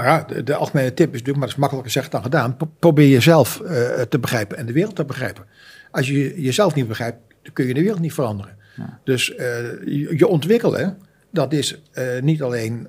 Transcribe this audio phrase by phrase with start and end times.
[0.00, 2.56] Nou ja, de, de algemene tip is natuurlijk, maar dat is makkelijker gezegd dan gedaan.
[2.56, 5.44] Pro- Probeer jezelf eh, te begrijpen en de wereld te begrijpen.
[5.90, 8.56] Als je jezelf niet begrijpt, dan kun je de wereld niet veranderen.
[8.76, 8.98] Ja.
[9.04, 9.46] Dus eh,
[9.84, 10.98] je, je ontwikkelen,
[11.30, 12.88] dat is eh, niet alleen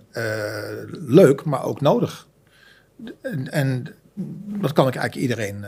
[1.07, 2.27] leuk, maar ook nodig.
[3.21, 3.87] En, en
[4.61, 5.65] dat kan ik eigenlijk iedereen.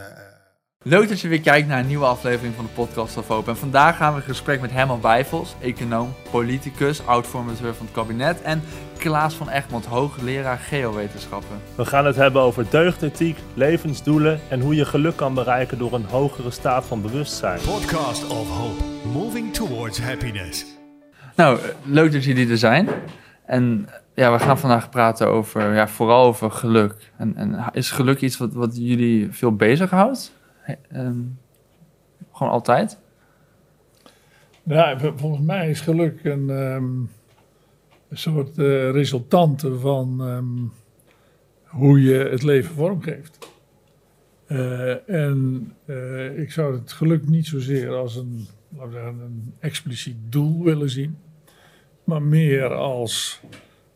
[0.85, 3.47] Leuk dat je weer kijkt naar een nieuwe aflevering van de podcast of Hoop.
[3.47, 8.41] En vandaag gaan we in gesprek met Herman Bijvels, econoom, politicus, oud-formateur van het kabinet.
[8.41, 8.61] En
[8.97, 11.59] Klaas van Egmond, hoogleraar geowetenschappen.
[11.75, 16.05] We gaan het hebben over deugdethiek, levensdoelen en hoe je geluk kan bereiken door een
[16.05, 17.59] hogere staat van bewustzijn.
[17.61, 20.65] Podcast of Hope, moving towards happiness.
[21.35, 22.89] Nou, leuk dat jullie er zijn.
[23.45, 27.11] En ja, we gaan vandaag praten over, ja, vooral over geluk.
[27.17, 30.41] En, en is geluk iets wat, wat jullie veel bezighoudt?
[30.65, 31.21] Ehm,
[32.31, 32.99] gewoon altijd?
[34.99, 36.99] V- volgens mij is geluk een, ehm,
[38.09, 40.67] een soort eh, resultante van ehm,
[41.81, 43.51] hoe je het leven vormgeeft.
[44.45, 49.53] Eh, en eh, ik zou het geluk niet zozeer als een, laten we zeggen, een
[49.59, 51.17] expliciet doel willen zien,
[52.03, 53.41] maar meer als,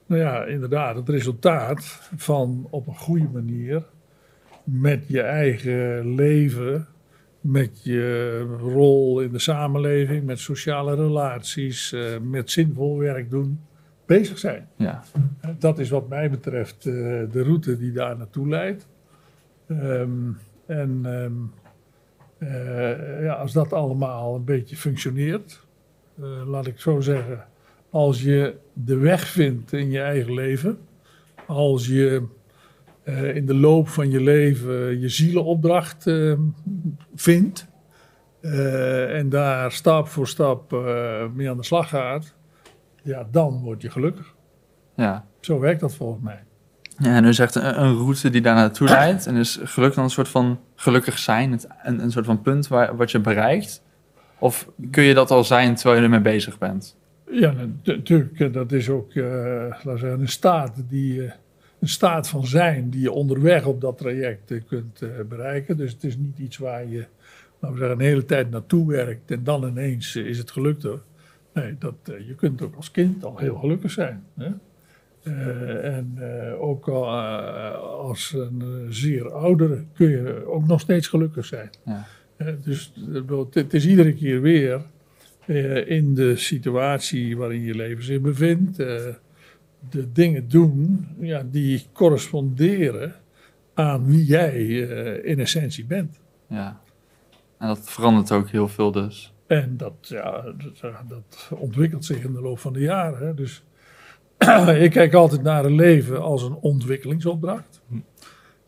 [0.05, 3.83] nou ja, inderdaad, het resultaat van op een goede manier
[4.67, 6.87] met je eigen leven
[7.41, 13.59] met je rol in de samenleving, met sociale relaties, eh, met zinvol werk doen,
[14.07, 14.67] bezig zijn.
[14.75, 15.03] Ja.
[15.41, 16.93] Eh, Dat is wat mij betreft eh,
[17.31, 18.87] de route die daar naartoe leidt.
[19.67, 20.31] Ehm,
[20.65, 21.33] en ehm,
[22.37, 25.65] eh, ja, als dat allemaal een beetje functioneert,
[26.45, 27.45] laat ik zo zeggen,
[27.89, 30.77] als je de weg vindt in je eigen leven,
[31.45, 32.23] als je
[33.07, 36.33] eh, in de loop van je leven je zielenopdracht eh,
[37.15, 37.67] vindt.
[38.41, 40.71] eh, en daar stap voor stap
[41.33, 42.35] mee aan de slag gaat.
[43.03, 44.33] Ja, dan word je gelukkig.
[44.95, 45.25] ja.
[45.39, 46.43] Zo werkt dat volgens mij.
[46.97, 49.25] Ja, en u zegt een, een route die daar naartoe leidt.
[49.25, 52.67] En is geluk dan een soort van gelukkig zijn, het, een, een soort van punt
[52.67, 53.83] waar, wat je bereikt?
[54.39, 56.97] Of kun je dat al zijn terwijl je ermee bezig bent?
[57.31, 57.53] Ja,
[57.83, 58.53] natuurlijk.
[58.53, 61.31] Dat is ook laten we zeggen, een staat die.
[61.79, 65.77] Een staat van zijn die je onderweg op dat traject eh, kunt eh, bereiken.
[65.77, 67.05] Dus het is niet iets waar je
[67.59, 70.83] laten we zeggen, een hele tijd naartoe werkt en dan ineens eh, is het gelukt
[70.83, 71.01] hoor.
[71.53, 74.23] Nee, dat, je kunt ook als kind al heel gelukkig zijn.
[74.35, 74.49] Hè?
[75.81, 76.19] En
[76.59, 77.09] ook al,
[77.79, 81.69] als een zeer oudere kun je ook nog steeds gelukkig zijn.
[81.85, 82.05] Ja.
[82.63, 82.93] Dus
[83.51, 84.81] het, is iedere keer weer
[85.87, 88.77] in de situatie waarin je leven zich bevindt,
[89.89, 93.15] de dingen doen ja, die corresponderen
[93.73, 94.53] aan wie jij
[94.89, 96.19] eh, in essentie bent.
[96.47, 96.81] Ja.
[97.57, 99.33] En dat verandert ook heel veel dus.
[99.47, 103.27] En dat, ja, dat, dat ontwikkelt zich in de loop van de jaren.
[103.27, 103.33] Hè.
[103.33, 103.63] Dus
[104.85, 107.81] ik kijk altijd naar het leven als een ontwikkelingsopdracht.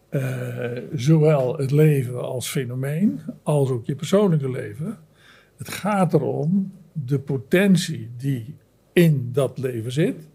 [0.10, 4.98] Eh, zowel het leven als fenomeen, als ook je persoonlijke leven.
[5.58, 8.56] Het gaat erom de potentie die
[8.94, 10.28] in dat leven zit.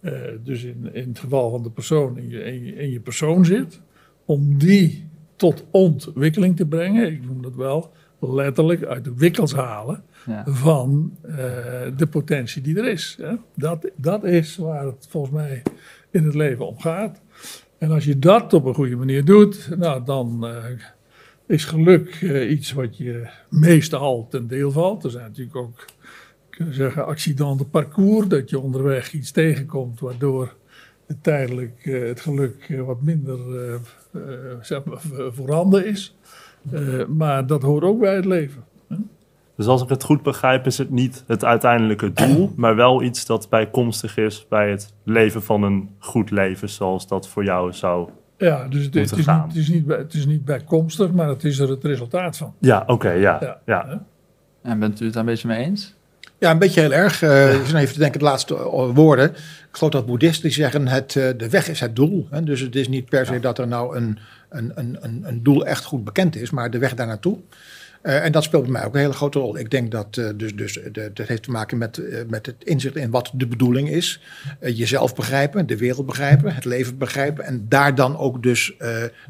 [0.00, 0.12] Eh,
[0.44, 3.44] dus in, in het geval van de persoon in je, in, je, in je persoon
[3.44, 3.80] zit.
[4.24, 7.12] Om die tot ontwikkeling te brengen.
[7.12, 10.44] Ik noem dat wel letterlijk uit de wikkels halen Ja.
[10.46, 11.36] van eh,
[11.96, 13.16] de potentie die er is.
[13.20, 13.34] Hè?
[13.54, 15.62] Dat, dat is waar het volgens mij
[16.10, 17.20] in het leven om gaat.
[17.78, 20.64] En als je dat op een goede manier doet, nou, dan eh,
[21.46, 25.04] is geluk iets wat je meestal ten deel valt.
[25.04, 25.84] Er zijn natuurlijk ook,
[26.58, 30.54] kunnen we zeggen, accidenten de parcours, dat je onderweg iets tegenkomt waardoor
[31.06, 33.38] het tijdelijk eh, het geluk eh, wat minder
[33.68, 34.98] eh, eh, zeg maar,
[35.32, 36.16] voorhanden is.
[36.72, 38.64] Eh, maar dat hoort ook bij het leven.
[39.56, 43.26] Dus als ik het goed begrijp, is het niet het uiteindelijke doel, maar wel iets
[43.26, 48.08] dat bijkomstig is bij het leven van een goed leven, zoals dat voor jou zou.
[48.38, 49.40] Ja, dus het, is, gaan.
[49.46, 52.36] niet, het, is, niet, bij- het is niet bijkomstig, maar het is er het resultaat
[52.36, 52.54] van.
[52.58, 53.60] Ja, oké, ja, Ja.
[53.66, 54.04] ja.
[54.62, 55.96] En bent u het daar een beetje mee eens?
[56.38, 57.22] Ja, een beetje heel erg.
[57.60, 59.30] Ik zit even te denken, de laatste eh, woorden.
[59.30, 59.36] Ik
[59.70, 62.26] geloof dat boeddhisten zeggen, het, eh, de weg is het doel.
[62.30, 62.44] Hè?
[62.44, 64.18] Dus het is niet per se dat er nou een,
[64.48, 67.38] een, een, een, een doel echt goed bekend is, maar de weg daar naartoe.
[68.02, 69.58] En dat speelt bij mij ook een hele grote rol.
[69.58, 72.96] Ik denk dat eh, dus, dus, de, dat heeft te maken met, met het inzicht
[72.96, 74.20] in wat de bedoeling is.
[74.60, 77.44] Jezelf begrijpen, de wereld begrijpen, het leven begrijpen.
[77.44, 78.74] En daar dan ook dus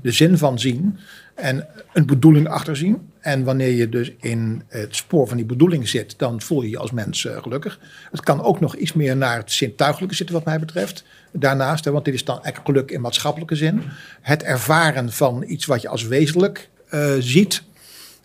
[0.02, 0.98] de zin van zien.
[1.38, 3.10] En een bedoeling achter zien.
[3.20, 6.78] En wanneer je dus in het spoor van die bedoeling zit, dan voel je je
[6.78, 7.80] als mens eh, gelukkig.
[8.10, 11.04] Het kan ook nog iets meer naar het zintuigelijke zitten, wat mij betreft.
[11.32, 13.82] Daarnaast, hè, want dit is dan echt geluk in maatschappelijke zin.
[14.20, 17.62] Het ervaren van iets wat je als wezenlijk eh, ziet.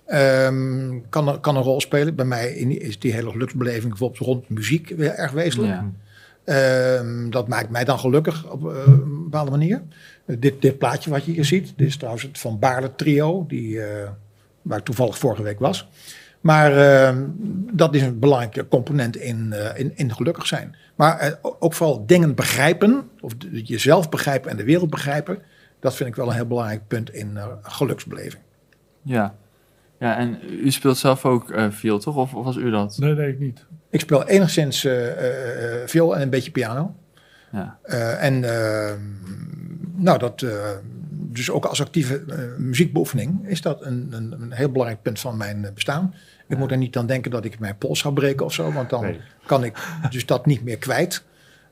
[0.05, 2.15] ehm, kan, kan een rol spelen.
[2.15, 5.73] Bij mij is die hele geluksbeleving bijvoorbeeld rond muziek weer erg wezenlijk.
[5.73, 5.91] Ja.
[6.43, 9.81] Ehm, dat maakt mij dan gelukkig op eh, een bepaalde manier.
[10.25, 13.45] Eh, dit, dit plaatje wat je hier ziet, dit is trouwens het Van Baarle trio,
[13.47, 14.09] die, eh,
[14.61, 15.87] waar ik toevallig vorige week was.
[16.41, 17.23] Maar ehm,
[17.73, 20.75] dat is een belangrijke component in, in, in gelukkig zijn.
[20.95, 25.39] Maar ook vooral dingen begrijpen, of jezelf begrijpen en de wereld begrijpen.
[25.79, 28.43] Dat vind ik wel een heel belangrijk punt in geluksbeleving.
[29.01, 29.35] Ja.
[30.03, 32.15] Ja, en u speelt zelf ook eh viool, toch?
[32.15, 32.97] Of, of was u dat?
[32.97, 33.65] Nee, nee, ik niet.
[33.89, 36.95] Ik speel enigszins eh, eh, eh, viool en een beetje piano.
[37.51, 37.77] Ja.
[37.83, 38.99] Eh, en ehm,
[39.95, 40.51] nou, dat, eh,
[41.11, 42.23] dus ook als actieve
[42.57, 46.13] muziekbeoefening is dat een, een, een heel belangrijk punt van mijn bestaan.
[46.47, 48.89] Ik moet er niet aan denken dat ik mijn pols ga breken of zo, want
[48.89, 49.19] dan Nee.
[49.45, 49.77] kan ik
[50.09, 51.23] dus dat niet meer kwijt.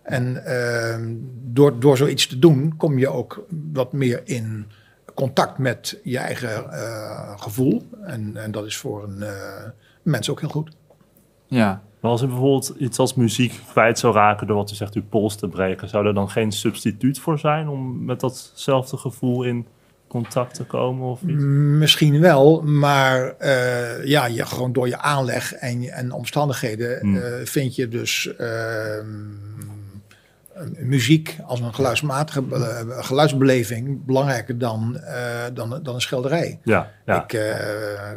[0.03, 1.13] En ehm,
[1.43, 4.65] door, door zoiets te doen kom je ook wat meer in
[5.13, 7.81] contact met je eigen eh, gevoel.
[8.03, 9.69] En, en dat is voor een eh,
[10.01, 10.71] mens ook heel goed.
[11.47, 11.81] Ja.
[11.99, 15.03] Maar als u bijvoorbeeld iets als muziek kwijt zou raken door wat u zegt uw
[15.09, 19.67] pols te breken, zou er dan geen substituut voor zijn om met datzelfde gevoel in
[20.07, 21.43] contact te komen of iets?
[21.79, 27.17] Misschien wel, maar eh, ja, je, gewoon door je aanleg en, je- en omstandigheden Hmm.
[27.17, 29.07] eh, vind je dus ehm,
[30.79, 36.59] muziek als een geluidsmatige eh, geluidsbeleving belangrijker dan, eh, dan, dan een schilderij.
[36.63, 37.23] Ja, ja.
[37.23, 37.55] Ik eh,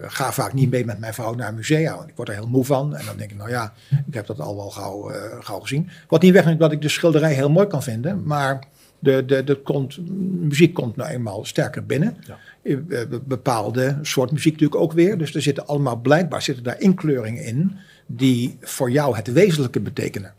[0.02, 2.48] ga vaak niet mee met mijn vrouw naar een musea, want ik word er heel
[2.48, 2.96] moe van.
[2.96, 3.72] En dan denk ik, nou ja,
[4.06, 5.88] ik heb dat al wel gauw, eh, gauw gezien.
[6.08, 8.58] Wat niet wegneemt dat ik de schilderij heel mooi kan vinden, maar
[8.98, 9.98] de, de, de komt,
[10.40, 12.16] muziek komt nou eenmaal sterker binnen.
[12.26, 12.38] Ja.
[12.62, 15.18] Eh, be- Bepaalde soort muziek natuurlijk ook weer.
[15.18, 17.76] Dus er zitten allemaal blijkbaar zitten daar inkleuringen in
[18.06, 20.32] die voor jou het wezenlijke betekenen.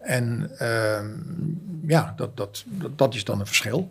[0.00, 1.08] En ehm,
[1.86, 3.90] ja, dat, dat, dat, dat is dan een verschil.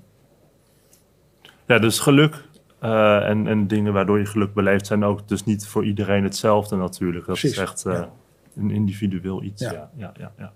[1.66, 2.48] ja, dus geluk
[2.80, 6.76] eh, en, en dingen waardoor je geluk beleeft zijn ook dus niet voor iedereen hetzelfde
[6.76, 7.26] natuurlijk.
[7.26, 8.10] Dat Precies, is echt eh, ja.
[8.58, 9.62] een individueel iets.
[9.62, 9.72] Ja.
[9.72, 9.90] Ja.
[9.96, 10.54] Ja, ja, ja,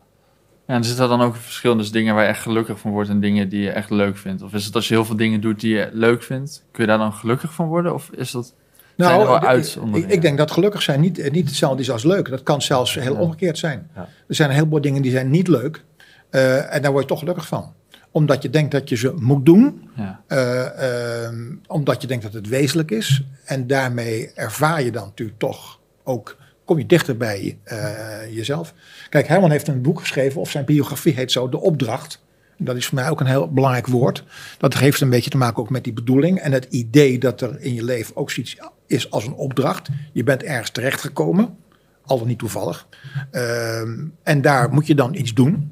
[0.68, 2.92] Ja, en zit er dan ook een verschil tussen dingen waar je echt gelukkig van
[2.92, 4.42] wordt en dingen die je echt leuk vindt?
[4.42, 6.90] Of is het als je heel veel dingen doet die je leuk vindt, kun je
[6.90, 7.94] daar dan gelukkig van worden?
[7.94, 8.56] Of is dat...
[8.98, 12.30] Zijn er wel ik- denk dat gelukkig zijn niet, eh, niet hetzelfde is als leuk.
[12.30, 13.20] Dat kan zelfs heel Ja.
[13.20, 13.90] omgekeerd zijn.
[13.96, 14.02] Ja.
[14.28, 15.84] Er zijn een heleboel dingen die zijn niet leuk.
[16.30, 17.74] eh, en daar word je toch gelukkig van.
[18.12, 19.90] Omdat je denkt dat je ze moet doen.
[19.96, 23.24] Ja, eh, ehm, omdat je denkt dat het wezenlijk is.
[23.46, 26.38] En daarmee ervaar je dan natuurlijk toch ook...
[26.66, 27.58] Kom je dichter bij
[28.32, 28.74] jezelf.
[29.10, 32.22] Kijk, Herman heeft een boek geschreven, of zijn biografie heet zo, De Opdracht.
[32.58, 34.24] Dat is voor mij ook een heel belangrijk woord.
[34.58, 36.40] Dat heeft een beetje te maken ook met die bedoeling.
[36.40, 38.58] En het idee dat er in je leven ook zoiets
[38.94, 39.90] is als een opdracht.
[40.12, 41.58] Je bent ergens terechtgekomen,
[42.06, 42.88] al dan niet toevallig.
[43.32, 45.72] Ehm, en daar moet je dan iets doen.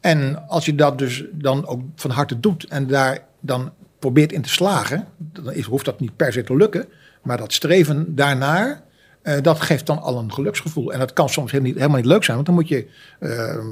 [0.00, 4.42] En als je dat dus dan ook van harte doet en daar dan probeert in
[4.42, 6.86] te slagen, dan is, hoeft dat niet per se te lukken.
[7.22, 8.82] Maar dat streven daarnaar,
[9.22, 10.92] eh, dat geeft dan al een geluksgevoel.
[10.92, 12.86] En dat kan soms helemaal niet, helemaal niet leuk zijn, want dan moet je
[13.18, 13.66] ehm,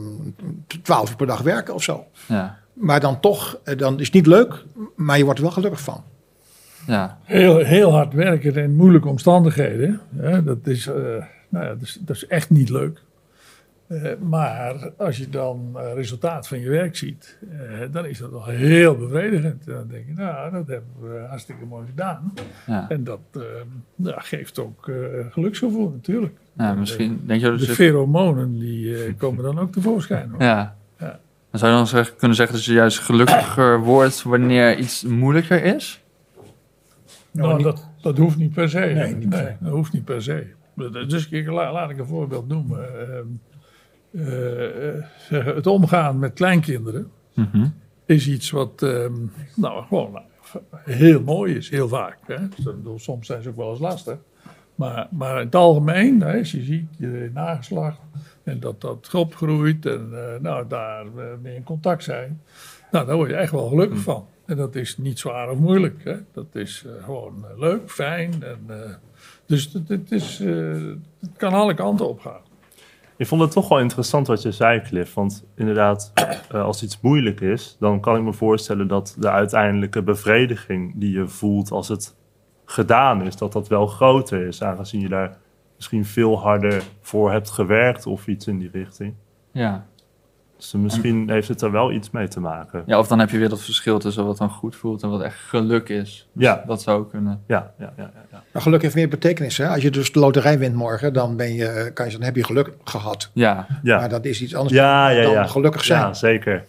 [0.83, 2.07] twaalf uur per dag werken of zo.
[2.27, 4.65] ja, Maar dan toch, eh, dan is het niet leuk,
[4.97, 6.05] maar je wordt er wel gelukkig van.
[6.89, 10.01] Ja, Heel, heel hard werken in moeilijke omstandigheden.
[10.17, 10.95] Hè, dat, is, eh,
[11.49, 13.03] nou ja, dat, is, dat is echt niet leuk.
[13.87, 17.39] Eh, maar als je dan eh, resultaat van je werk ziet,
[17.91, 19.67] dan is dat wel heel bevredigend.
[19.67, 22.33] Dan denk je, nou, dat hebben we hartstikke mooi gedaan.
[22.67, 22.87] ja.
[22.89, 23.21] En dat
[23.97, 24.91] ja, geeft ook
[25.31, 26.35] geluksgevoel natuurlijk.
[26.57, 27.75] ja misschien denk je dat De het...
[27.75, 30.31] pheromonen die komen dan ook tevoorschijn.
[30.31, 30.43] hoor.
[30.43, 30.77] Ja.
[30.99, 31.19] Ja.
[31.51, 35.63] Dan zou je dan zeg- kunnen zeggen dat je juist gelukkiger wordt wanneer iets moeilijker
[35.65, 36.03] is?
[37.39, 38.79] Nou, niet- dat, dat hoeft niet per se.
[38.79, 39.57] Nee, niet per se.
[39.61, 40.47] dat hoeft niet per se.
[41.09, 42.81] Dus ik, la- laat ik een voorbeeld noemen.
[45.29, 47.67] Zeggen, het omgaan met kleinkinderen Mhm.
[48.07, 49.13] is iets wat ehm,
[49.57, 50.25] nou, gewoon nou,
[50.85, 52.19] heel mooi is, heel vaak.
[52.27, 52.37] Hè?
[52.85, 54.17] Dus Soms zijn ze ook wel eens lastig.
[54.75, 58.01] Maar, maar in het algemeen, hè, als je ziet je nageslacht
[58.43, 61.05] en dat dat opgroeit en eh, nou, daar
[61.43, 62.41] mee in contact zijn,
[62.91, 64.27] nou, daar word je echt wel gelukkig van.
[64.49, 66.05] En dat is niet zwaar of moeilijk.
[66.05, 66.17] Hè?
[66.33, 68.43] Dat is eh, gewoon eh, leuk, fijn.
[68.43, 68.95] En, eh,
[69.47, 70.73] dus het, het, is, eh,
[71.21, 72.41] het kan alle kanten op gaan.
[73.17, 75.15] Ik vond het toch wel interessant wat je zei, Cliff.
[75.15, 76.13] Want inderdaad,
[76.53, 81.13] eh, als iets moeilijk is, dan kan ik me voorstellen dat de uiteindelijke bevrediging die
[81.13, 82.17] je voelt als het
[82.65, 84.63] gedaan is, dat dat wel groter is.
[84.63, 85.39] Aangezien je daar
[85.77, 89.15] misschien veel harder voor hebt gewerkt of iets in die richting.
[89.53, 89.87] Ja.
[90.59, 92.83] Dus misschien heeft het er wel iets mee te maken.
[92.87, 95.23] ja, of dan heb je weer dat verschil tussen wat dan goed voelt en wat
[95.23, 96.29] echt geluk is.
[96.33, 97.43] Ja, Dat zou kunnen.
[97.47, 98.11] ja, ja, ja.
[98.15, 98.43] ja, ja.
[98.53, 99.59] Maar geluk heeft meer betekenis.
[99.59, 99.69] Hè?
[99.69, 102.37] Als je dus de loterij wint morgen, dan, ben je, kan je, zeggen, dan heb
[102.37, 103.31] je geluk gehad.
[103.33, 103.99] Ja, ja.
[103.99, 105.47] Maar dat is iets anders Ja, ja, dan ja.
[105.47, 106.01] gelukkig zijn.
[106.01, 106.65] Ja, zeker.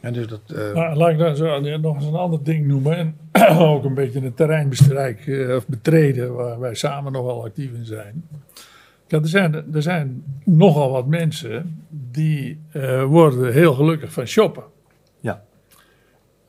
[0.00, 2.96] En dus dat, eh, Nou, laat ik dan zo, nog eens een ander ding noemen.
[2.96, 3.16] En
[3.58, 8.24] ook een beetje een terreinbestrijk eh, of betreden waar wij samen nogal actief in zijn.
[9.08, 14.64] Kijk, er, zijn, er zijn nogal wat mensen die eh, worden heel gelukkig van shoppen.
[15.20, 15.44] Ja.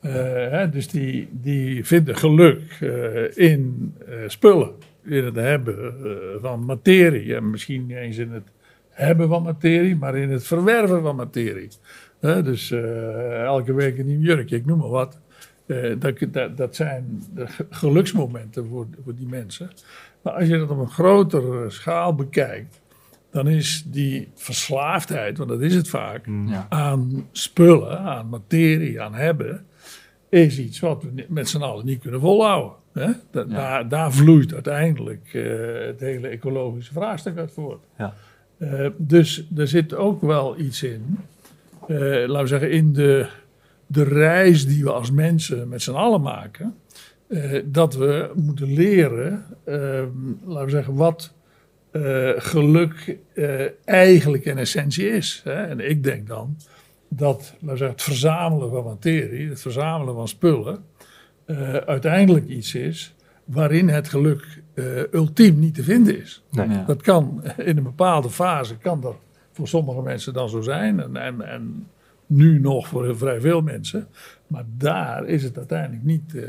[0.00, 0.12] Eh,
[0.50, 3.94] hè, dus die, die vinden geluk eh, in
[4.26, 4.72] spullen,
[5.04, 5.94] in het hebben
[6.40, 7.34] van materie.
[7.34, 8.48] En misschien niet eens in het
[8.88, 11.68] hebben van materie, maar in het verwerven van materie.
[12.20, 12.70] Dus
[13.44, 15.18] elke week een nieuw jurkje, ik noem maar wat.
[15.98, 17.22] Dat, dat, dat zijn
[17.70, 19.70] geluksmomenten voor, voor die mensen.
[20.22, 22.80] Maar als je dat op een grotere schaal bekijkt,
[23.30, 26.66] dan is die verslaafdheid, want dat is het vaak, Ja.
[26.68, 29.64] aan spullen, aan materie, aan hebben,
[30.28, 32.72] is iets wat we met z'n allen niet kunnen volhouden.
[32.92, 33.10] Hè?
[33.30, 35.42] Da- daar, daar vloeit uiteindelijk eh,
[35.86, 37.84] het hele ecologische vraagstuk uit voort.
[37.98, 38.14] Ja.
[38.58, 41.18] Eh, dus er zit ook wel iets in,
[41.88, 43.26] eh, laten we zeggen, in de,
[43.86, 46.74] de reis die we als mensen met z'n allen maken.
[47.30, 50.02] Eh, dat we moeten leren, eh,
[50.44, 51.34] laten we zeggen, wat
[51.90, 55.40] eh, geluk eh, eigenlijk in essentie is.
[55.44, 55.66] Hè?
[55.66, 56.56] En ik denk dan
[57.08, 60.84] dat laten we zeggen, het verzamelen van materie, het verzamelen van spullen,
[61.44, 66.42] eh, uiteindelijk iets is waarin het geluk eh, ultiem niet te vinden is.
[66.50, 66.68] Nee.
[66.68, 66.84] Ja.
[66.86, 69.16] Dat kan in een bepaalde fase, kan dat
[69.52, 71.00] voor sommige mensen dan zo zijn.
[71.00, 71.88] En, en, en
[72.30, 74.06] nu nog voor vrij veel mensen.
[74.46, 76.42] Maar daar is het uiteindelijk niet eh,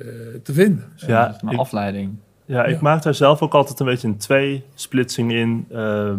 [0.43, 0.85] te vinden.
[0.95, 2.15] Ja, dat is een ik- afleiding.
[2.45, 2.81] Ja, ik Ja.
[2.81, 5.65] maak daar zelf ook altijd een beetje een tweesplitsing in.
[5.69, 6.13] eh,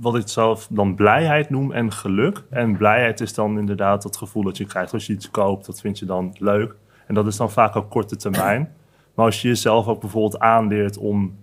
[0.00, 2.42] wat ik zelf dan blijheid noem en geluk.
[2.50, 5.66] En blijheid is dan inderdaad het gevoel dat je krijgt als je iets koopt.
[5.66, 6.74] Dat vind je dan leuk.
[7.06, 8.72] En dat is dan vaak ook korte termijn.
[9.14, 11.34] Maar als je jezelf ook bijvoorbeeld aanleert om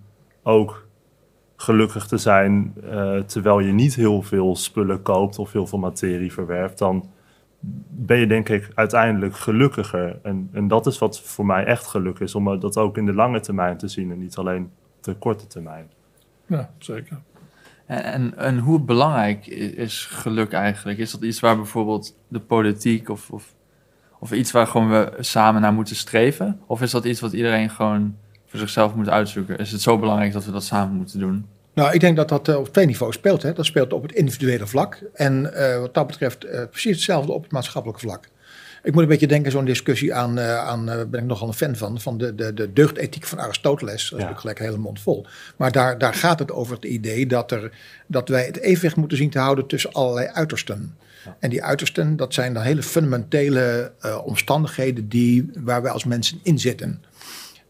[0.42, 0.86] ook
[1.56, 2.74] gelukkig te zijn...
[2.90, 6.78] eh, terwijl je niet heel veel spullen koopt of heel veel materie verwerft...
[6.78, 7.08] dan
[7.88, 10.18] ben je denk ik uiteindelijk gelukkiger.
[10.22, 12.34] En, en dat is wat voor mij echt geluk is.
[12.34, 15.90] Om dat ook in de lange termijn te zien en niet alleen de korte termijn.
[16.46, 17.18] Ja, zeker.
[17.86, 20.98] En, en, en hoe belangrijk is geluk eigenlijk?
[20.98, 23.54] Is dat iets waar bijvoorbeeld de politiek of, of,
[24.18, 26.60] of iets waar gewoon we samen naar moeten streven?
[26.66, 28.16] Of is dat iets wat iedereen gewoon
[28.46, 29.58] voor zichzelf moet uitzoeken?
[29.58, 31.46] Is het zo belangrijk dat we dat samen moeten doen?
[31.74, 33.42] Nou, ik denk dat dat eh, op twee niveaus speelt.
[33.42, 33.52] Hè.
[33.52, 34.98] Dat speelt op het individuele vlak.
[35.12, 38.28] En eh, wat dat betreft eh, precies hetzelfde op het maatschappelijke vlak.
[38.82, 41.76] Ik moet een beetje denken, zo'n discussie aan, eh, aan ben ik nogal een fan
[41.76, 43.92] van, van de, de, de deugdethiek van Aristoteles.
[43.92, 45.26] Dat is natuurlijk gelijk een hele mond vol.
[45.56, 47.70] Maar daar, daar gaat het over het idee dat, er,
[48.06, 50.96] dat wij het evenwicht moeten zien te houden tussen allerlei uitersten.
[51.38, 53.92] En die uitersten, dat zijn dan hele fundamentele
[54.24, 57.02] omstandigheden die, waar wij als mensen in zitten.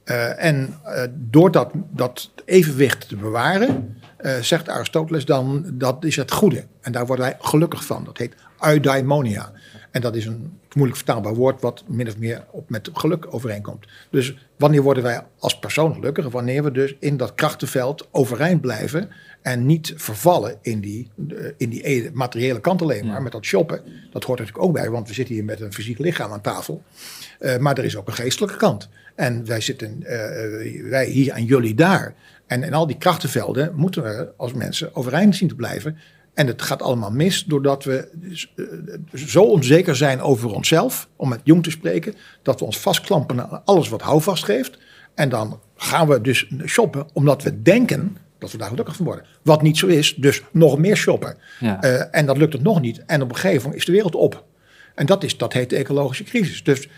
[0.05, 6.17] Eh, en eh, door dat, dat evenwicht te bewaren, eh, zegt Aristoteles dan, dat is
[6.17, 6.65] het goede.
[6.81, 8.05] En daar worden wij gelukkig van.
[8.05, 9.53] Dat heet eudaimonia.
[9.95, 13.87] En dat is een moeilijk vertaalbaar woord wat min of meer op met geluk overeenkomt.
[14.11, 16.29] Dus wanneer worden wij als persoon gelukkig?
[16.29, 19.09] Wanneer we dus in dat krachtenveld overeind blijven
[19.43, 23.15] en niet vervallen in die, eh, in die e- materiële kant alleen maar.
[23.15, 23.21] Ja.
[23.21, 25.99] Met dat shoppen, dat hoort natuurlijk ook bij, want we zitten hier met een fysiek
[25.99, 26.83] lichaam aan tafel.
[27.39, 28.89] Eh, maar er is ook een geestelijke kant.
[29.15, 32.15] En wij zitten, eh, wij hier en jullie daar.
[32.47, 35.99] En in al die krachtenvelden moeten we als mensen overeind zien te blijven.
[36.35, 38.65] En het gaat allemaal mis doordat we dus, eh,
[39.15, 43.63] zo onzeker zijn over onszelf, om met Jong te spreken, dat we ons vastklampen aan
[43.65, 44.79] alles wat houvast geeft.
[45.15, 49.25] En dan gaan we dus shoppen omdat we denken dat we daar gelukkig van worden.
[49.43, 51.37] Wat niet zo is, dus nog meer shoppen.
[51.61, 51.83] Ja.
[51.83, 53.05] Eh, en dat lukt het nog niet.
[53.07, 54.45] En op een gegeven moment is de wereld op.
[54.95, 56.63] En dat, is, dat heet de ecologische crisis.
[56.63, 56.89] Dus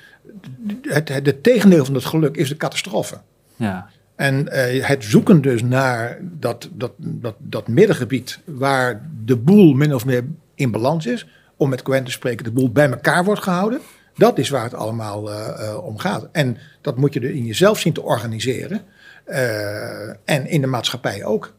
[0.83, 3.21] het, het, het tegendeel van het geluk is de catastrofe.
[3.57, 9.75] Ja, En eh, het zoeken dus naar dat, dat, dat, dat middengebied waar de boel
[9.75, 13.25] min of meer in balans is, om met Cohen te spreken, de boel bij elkaar
[13.25, 13.81] wordt gehouden,
[14.15, 16.29] dat is waar het allemaal eh, eh, om gaat.
[16.33, 18.83] En dat moet je er in jezelf zien te organiseren
[20.25, 21.53] en in de maatschappij ook.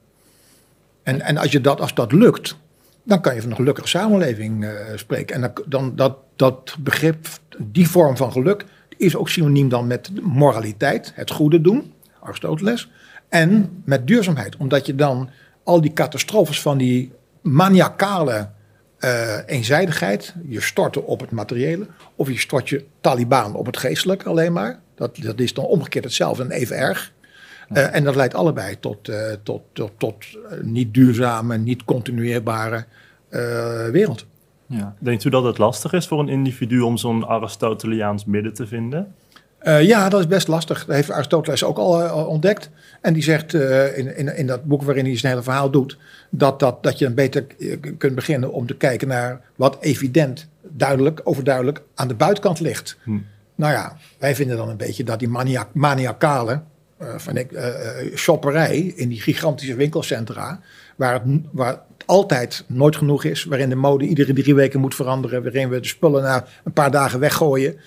[1.03, 2.55] En, en als, je dat, als dat lukt,
[3.03, 5.35] dan kan je van een gelukkige samenleving spreken.
[5.35, 8.65] En dan, dan dat, dat begrip, die vorm van geluk,
[8.97, 11.93] is ook synoniem dan met moraliteit, het goede doen,
[12.27, 12.89] Aristoteles,
[13.29, 14.57] en met duurzaamheid.
[14.57, 15.29] Omdat je dan
[15.63, 18.49] al die catastrofes van die maniacale
[18.97, 24.29] eh, eenzijdigheid, je storten op het materiële, of je stort je Taliban op het geestelijke
[24.29, 24.79] alleen maar.
[24.95, 27.13] Dat, dat is dan omgekeerd hetzelfde en even erg.
[27.69, 30.25] Eh, en dat leidt allebei tot, eh, tot, tot, tot
[30.61, 32.85] niet duurzame, niet continueerbare
[33.91, 34.25] wereld.
[34.65, 34.95] ja.
[34.99, 39.15] Denkt u dat het lastig is voor een individu om zo'n Aristoteliaans midden te vinden?
[39.67, 40.85] Eh, ja, dat is best lastig.
[40.85, 42.69] Dat heeft Aristoteles ook al eh, ontdekt.
[43.01, 45.97] En die zegt eh, in, in, in dat boek waarin hij zijn hele verhaal doet,
[46.29, 47.45] dat, dat, dat je dan beter
[47.97, 52.97] kunt beginnen om te kijken naar wat evident, duidelijk, overduidelijk aan de buitenkant ligt.
[53.03, 53.17] Hm.
[53.55, 56.61] Nou ja, wij vinden dan een beetje dat die mania maniacale
[57.17, 57.49] van ik,
[58.15, 60.59] shopperij in die gigantische winkelcentra,
[60.95, 64.95] waar het, waar het altijd nooit genoeg is, waarin de mode iedere drie weken moet
[64.95, 67.77] veranderen, waarin we de spullen na een paar dagen weggooien,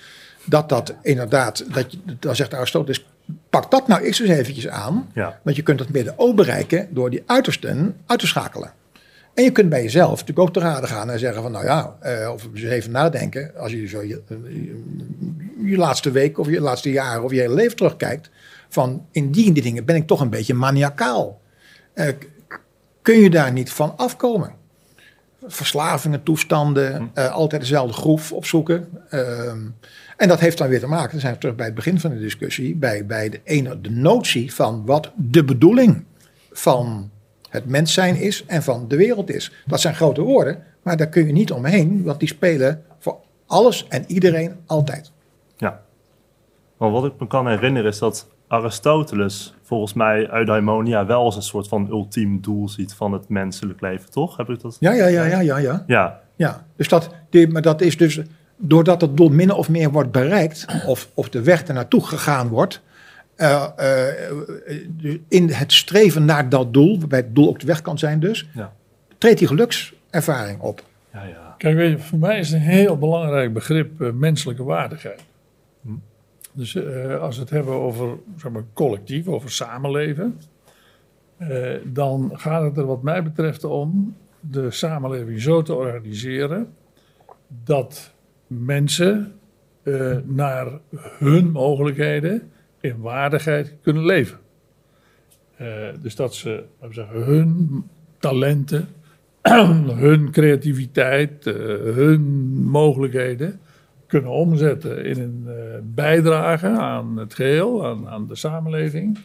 [0.45, 3.05] dat dat inderdaad, dat je, dan zegt Aristoteles,
[3.49, 5.39] pak dat nou eens eens eventjes aan, Ja.
[5.43, 8.73] want je kunt het midden-O bereiken door die uitersten uit te schakelen.
[9.33, 11.95] En je kunt bij jezelf natuurlijk ook te raden gaan en zeggen van nou ja,
[11.99, 13.51] eh, of eens even nadenken.
[13.57, 14.83] Als je zo je, je,
[15.65, 18.29] je laatste week of je laatste jaren of je hele leven terugkijkt.
[18.69, 21.41] Van in die en die dingen ben ik toch een beetje maniacaal.
[21.93, 22.07] Eh,
[23.01, 24.53] kun je daar niet van afkomen?
[25.47, 28.89] Verslavingen, toestanden, eh, altijd dezelfde groef opzoeken.
[30.21, 32.09] En dat heeft dan weer te maken, dan zijn we terug bij het begin van
[32.09, 36.03] de discussie, bij, bij de, ene, de notie van wat de bedoeling
[36.51, 37.09] van
[37.49, 39.51] het mens zijn is en van de wereld is.
[39.65, 43.87] Dat zijn grote woorden, maar daar kun je niet omheen, want die spelen voor alles
[43.87, 45.11] en iedereen altijd.
[45.57, 45.81] Ja.
[46.77, 51.41] Maar wat ik me kan herinneren is dat Aristoteles volgens mij eudaimonia wel als een
[51.41, 54.37] soort van ultiem doel ziet van het menselijk leven, toch?
[54.37, 54.77] Heb ik dat?
[54.79, 55.83] Ja, ja, ja, ja, ja, ja.
[55.87, 56.65] Ja, ja.
[56.75, 58.21] Dus dat, die, maar dat is dus,
[58.61, 62.47] doordat het doel min of meer wordt bereikt, of, of de weg er naartoe gegaan
[62.47, 62.81] wordt,
[63.35, 67.97] eh, eh, in het streven naar dat doel, waarbij het doel ook de weg kan
[67.97, 68.73] zijn dus, Ja.
[69.17, 70.83] treedt die gelukservaring op.
[71.13, 71.55] ja, ja.
[71.57, 75.23] Kijk, weet je, voor mij is een heel belangrijk begrip eh, menselijke waardigheid.
[76.53, 80.39] Dus eh, als we het hebben over zeg maar, collectief, over samenleven,
[81.37, 86.73] eh, dan gaat het er wat mij betreft om de samenleving zo te organiseren
[87.63, 88.13] dat
[88.59, 89.33] mensen
[89.83, 90.67] eh, naar
[91.17, 94.37] hun mogelijkheden in waardigheid kunnen leven.
[95.55, 95.67] Eh,
[96.01, 97.83] dus dat ze zeggen, hun
[98.19, 98.87] talenten,
[100.05, 101.55] hun creativiteit, eh,
[101.93, 102.21] hun
[102.63, 103.59] mogelijkheden
[104.07, 105.45] kunnen omzetten in een
[105.95, 109.19] bijdrage aan het geheel, aan, aan de samenleving.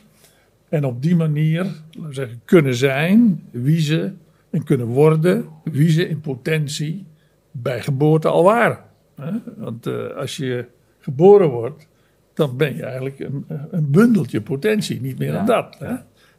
[0.68, 1.66] En op die manier
[2.10, 4.12] zeggen, kunnen zijn wie ze
[4.50, 7.06] en kunnen worden wie ze in potentie
[7.50, 8.78] bij geboorte al waren.
[9.56, 10.66] Want eh, als je
[10.98, 11.88] geboren wordt,
[12.34, 15.76] dan ben je eigenlijk een, een bundeltje potentie, niet meer dan dat.
[15.78, 15.94] Hè?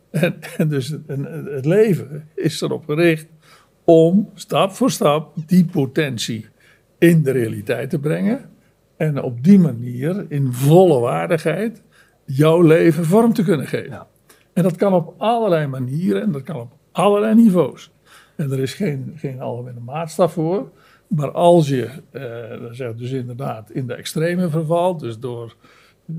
[0.10, 1.24] En, en dus het, en
[1.54, 3.28] het leven is erop gericht
[3.84, 6.46] om stap voor stap die potentie
[6.98, 8.50] in de realiteit te brengen.
[8.98, 11.82] En op die manier in volle waardigheid
[12.26, 13.90] jouw leven vorm te kunnen geven.
[13.90, 14.08] Ja.
[14.54, 17.92] En dat kan op allerlei manieren en dat kan op allerlei niveaus.
[18.36, 20.72] En er is geen, geen algemene maatstaf voor.
[21.08, 21.90] Maar als je,
[22.72, 25.56] zegt dus inderdaad, in de extreme vervalt, dus door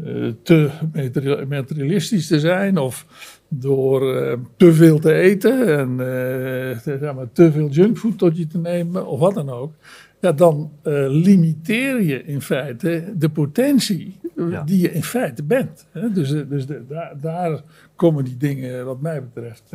[0.04, 3.06] eh, te materi- materialistisch te zijn of
[3.48, 8.46] door eh, te veel te eten en te- zeg maar, te veel junkfood tot je
[8.46, 9.72] te nemen of wat dan ook,
[10.20, 10.70] ja, dan
[11.08, 14.16] limiteer je in feite de potentie
[14.50, 14.62] Ja.
[14.62, 15.86] die je in feite bent.
[15.92, 16.12] Hè?
[16.12, 17.62] Dus, dus de, daar, daar
[17.96, 19.72] komen die dingen, wat mij betreft,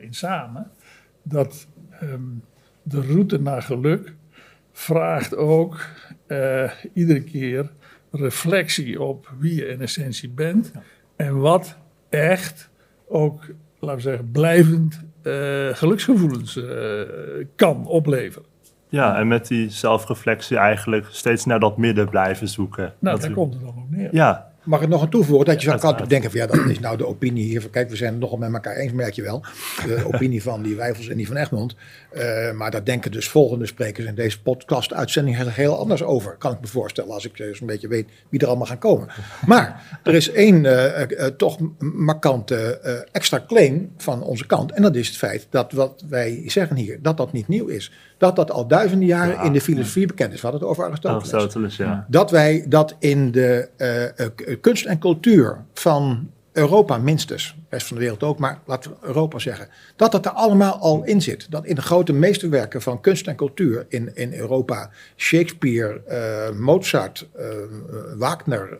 [0.00, 0.70] in samen.
[1.22, 1.66] Dat
[2.00, 2.20] ehm,
[2.82, 4.14] de route naar geluk
[4.78, 5.86] vraagt ook
[6.26, 7.70] eh, iedere keer
[8.10, 10.72] reflectie op wie je in essentie bent
[11.16, 11.76] en wat
[12.08, 12.70] echt
[13.08, 13.46] ook,
[13.78, 17.00] laten we zeggen, blijvend eh, geluksgevoelens eh,
[17.56, 18.46] kan opleveren.
[18.88, 22.94] ja, en met die zelfreflectie eigenlijk steeds naar dat midden blijven zoeken.
[22.98, 24.08] Nou, Dat daar u- komt het dan ook neer.
[24.14, 25.46] Ja, Mag ik nog een toevoegen?
[25.46, 27.70] Dat je zou kan denken van ja, dat is nou de opinie hier.
[27.70, 29.44] Kijk, we zijn het nogal met elkaar eens, merk je wel.
[29.86, 31.74] De opinie van die Wijfels en die van Egmond.
[32.10, 36.36] Eh, maar daar denken dus volgende sprekers in deze podcast-uitzending heel, anders over.
[36.36, 39.08] Kan ik me voorstellen als ik eens een beetje weet wie er allemaal gaan komen.
[39.46, 42.80] Maar er is één eh, eh, toch markante
[43.12, 44.72] extra claim van onze kant.
[44.72, 47.92] En dat is het feit dat wat wij zeggen hier, dat dat niet nieuw is.
[48.18, 49.42] Dat dat al duizenden jaren Ja.
[49.42, 50.40] in de filosofie bekend is.
[50.40, 52.06] We hadden het over Aristoteles Aristoteles, ja.
[52.08, 57.86] dat wij dat in de eh, eh, kunst en cultuur van Europa minstens, de rest
[57.86, 61.22] van de wereld ook, maar laten we Europa zeggen, dat dat er allemaal al in
[61.22, 61.46] zit.
[61.50, 67.28] Dat in de grote meesterwerken van kunst en cultuur in, in Europa, Shakespeare, eh, Mozart,
[68.16, 68.78] Wagner,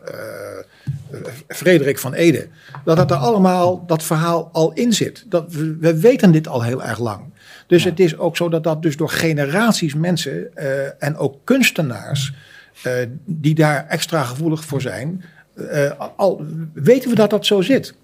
[1.47, 2.47] Frederik van Ede,
[2.83, 5.25] dat dat er allemaal, dat verhaal al in zit.
[5.27, 7.21] Dat, we, we weten dit al heel erg lang.
[7.67, 12.33] Dus het is ook zo dat dat dus door generaties mensen eh, en ook kunstenaars
[12.83, 12.93] eh,
[13.25, 17.95] die daar extra gevoelig voor zijn, eh, al weten we dat dat zo zit.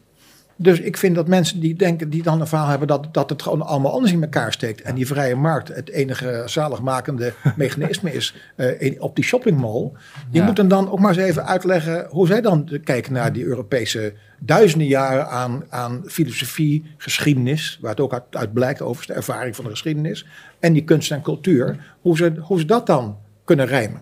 [0.55, 3.41] Dus ik vind dat mensen die denken, die dan een verhaal hebben dat, dat het
[3.41, 4.81] gewoon allemaal anders in elkaar steekt.
[4.81, 9.91] En die vrije markt het enige zaligmakende mechanisme is eh, in, op die shoppingmall.
[10.29, 10.45] Die Ja.
[10.45, 14.87] moeten dan ook maar eens even uitleggen hoe zij dan kijken naar die Europese duizenden
[14.87, 17.77] jaren aan, aan filosofie, geschiedenis.
[17.81, 20.25] Waar het ook uit, uit blijkt over de ervaring van de geschiedenis.
[20.59, 21.95] En die kunst en cultuur.
[22.01, 24.01] Hoe ze, hoe ze dat dan kunnen rijmen.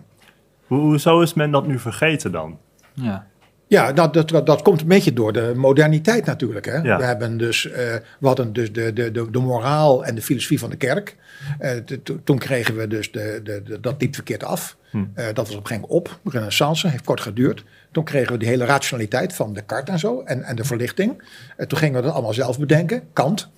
[0.66, 2.58] Hoe, hoezo is men dat nu vergeten dan?
[2.92, 3.26] Ja.
[3.72, 6.66] Ja, dat, dat, dat, komt een beetje door de moderniteit natuurlijk.
[6.66, 6.76] Hè?
[6.76, 6.96] Ja.
[6.96, 10.58] We, hebben dus, eh, we hadden dus de, de, de, de moraal en de filosofie
[10.58, 11.16] van de kerk.
[11.58, 14.76] Eh, to- to- toen kregen we dus de, de, de- dat liep verkeerd af.
[14.90, 15.04] Hm.
[15.14, 16.20] Eh, dat was op een gegeven moment op.
[16.22, 17.64] De renaissance heeft kort geduurd.
[17.92, 20.22] Toen kregen we die hele rationaliteit van Descartes en zo.
[20.24, 21.22] En, en de verlichting.
[21.66, 23.02] Toen gingen we dat allemaal zelf bedenken.
[23.12, 23.50] Kant.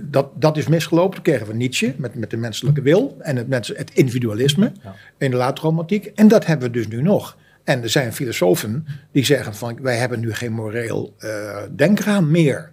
[0.00, 1.14] Dat, dat is misgelopen.
[1.14, 3.16] Toen kregen we Nietzsche met, met de menselijke wil.
[3.20, 4.94] En het, het individualisme Ja.
[5.18, 6.06] in de late romantiek.
[6.14, 7.36] En dat hebben we dus nu nog.
[7.64, 12.72] En er zijn filosofen die zeggen van wij hebben nu geen moreel eh denkraam meer.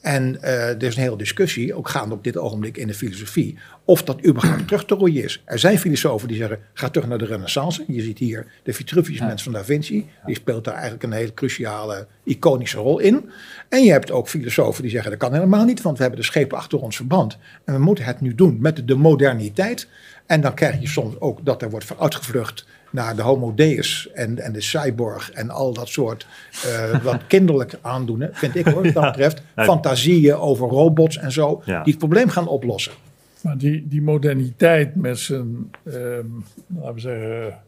[0.00, 3.58] En eh, er is een hele discussie, ook gaande op dit ogenblik in de filosofie,
[3.84, 5.42] of dat überhaupt terug te roeien is.
[5.44, 7.84] Er zijn filosofen die zeggen, ga terug naar de renaissance.
[7.86, 9.26] Je ziet hier de Vitruvius Ja.
[9.26, 10.06] mens van Da Vinci.
[10.26, 13.30] Die speelt daar eigenlijk een hele cruciale, iconische rol in.
[13.68, 16.26] En je hebt ook filosofen die zeggen, dat kan helemaal niet, want we hebben de
[16.26, 17.38] schepen achter ons verband.
[17.64, 19.88] En we moeten het nu doen met de moderniteit.
[20.26, 24.38] En dan krijg je soms ook dat er wordt uitgevlucht naar de homo deus en,
[24.38, 26.26] en de cyborg en al dat soort
[26.64, 29.42] eh, wat kinderlijk aandoen, vind ik hoor, wat dat betreft.
[29.56, 31.82] Fantasieën over robots en zo, Ja.
[31.82, 32.92] die het probleem gaan oplossen.
[33.40, 36.26] Maar die, die moderniteit met zijn, ehm,
[36.66, 37.58] laten we zeggen,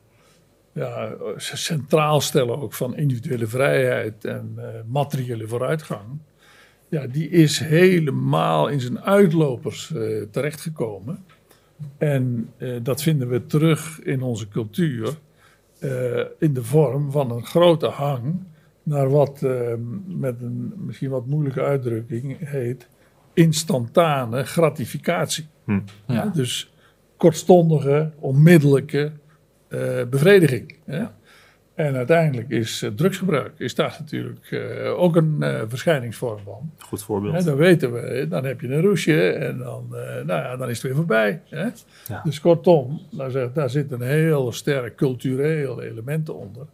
[0.73, 6.19] ja, centraal stellen ook van individuele vrijheid en eh, materiële vooruitgang.
[6.89, 11.25] Ja, die is helemaal in zijn uitlopers eh, terechtgekomen.
[11.99, 15.19] En eh, dat vinden we terug in onze cultuur
[15.79, 18.43] eh, in de vorm van een grote hang
[18.83, 19.81] naar wat ehm,
[20.19, 22.89] met een misschien wat moeilijke uitdrukking heet
[23.33, 25.47] instantane gratificatie.
[25.65, 25.81] Hm.
[26.07, 26.27] Ja.
[26.27, 26.73] Dus
[27.17, 29.13] kortstondige, onmiddellijke
[29.69, 30.77] eh, bevrediging.
[30.85, 31.05] Hè?
[31.75, 36.71] En uiteindelijk is eh, drugsgebruik is daar natuurlijk eh, ook een eh, verschijningsvorm van.
[36.79, 37.45] Goed voorbeeld.
[37.45, 39.87] dan weten we, dan heb je een roesje en dan,
[40.27, 41.41] nou ja, dan is het weer voorbij.
[41.49, 41.69] Hè?
[42.09, 42.21] Ja.
[42.25, 46.67] Dus kortom, daar, daar zit een heel sterk cultureel element onder.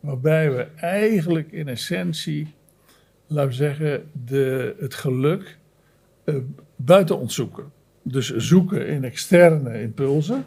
[0.00, 2.54] Waarbij we eigenlijk in essentie,
[3.26, 5.58] laten we zeggen, de, het geluk
[6.76, 7.64] buiten ons zoeken.
[8.02, 10.44] Dus zoeken in externe impulsen.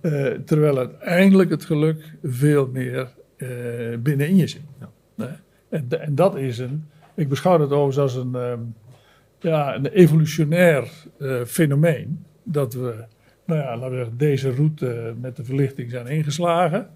[0.00, 3.48] Eh, terwijl uiteindelijk het geluk veel meer eh,
[3.98, 4.60] binnenin je zit.
[5.16, 5.26] Hè?
[5.68, 8.60] En, en dat is een, ik beschouw het overigens als een, ehm,
[9.38, 12.24] ja, een evolutionair eh, fenomeen.
[12.42, 13.04] Dat we,
[13.46, 16.88] nou ja, laten we zeggen, deze route met de verlichting zijn ingeslagen.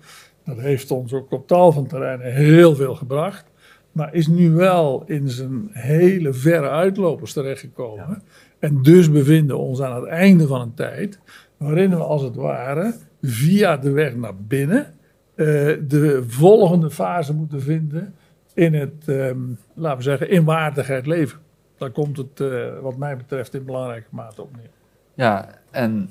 [0.44, 3.50] Dat heeft ons ook op tal van terreinen heel veel gebracht.
[3.92, 8.06] Maar is nu wel in zijn hele verre uitlopers terechtgekomen.
[8.08, 8.22] Ja.
[8.58, 11.18] En dus bevinden we ons aan het einde van een tijd.
[11.58, 14.92] Waarin we als het ware via de weg naar binnen.
[15.34, 15.46] eh,
[15.88, 18.14] de volgende fase moeten vinden.
[18.54, 19.38] In het, ehm,
[19.74, 21.38] laten we zeggen, in waardigheid leven.
[21.76, 24.70] Daar komt het, eh, wat mij betreft, in belangrijke mate op neer.
[25.14, 26.10] Ja, en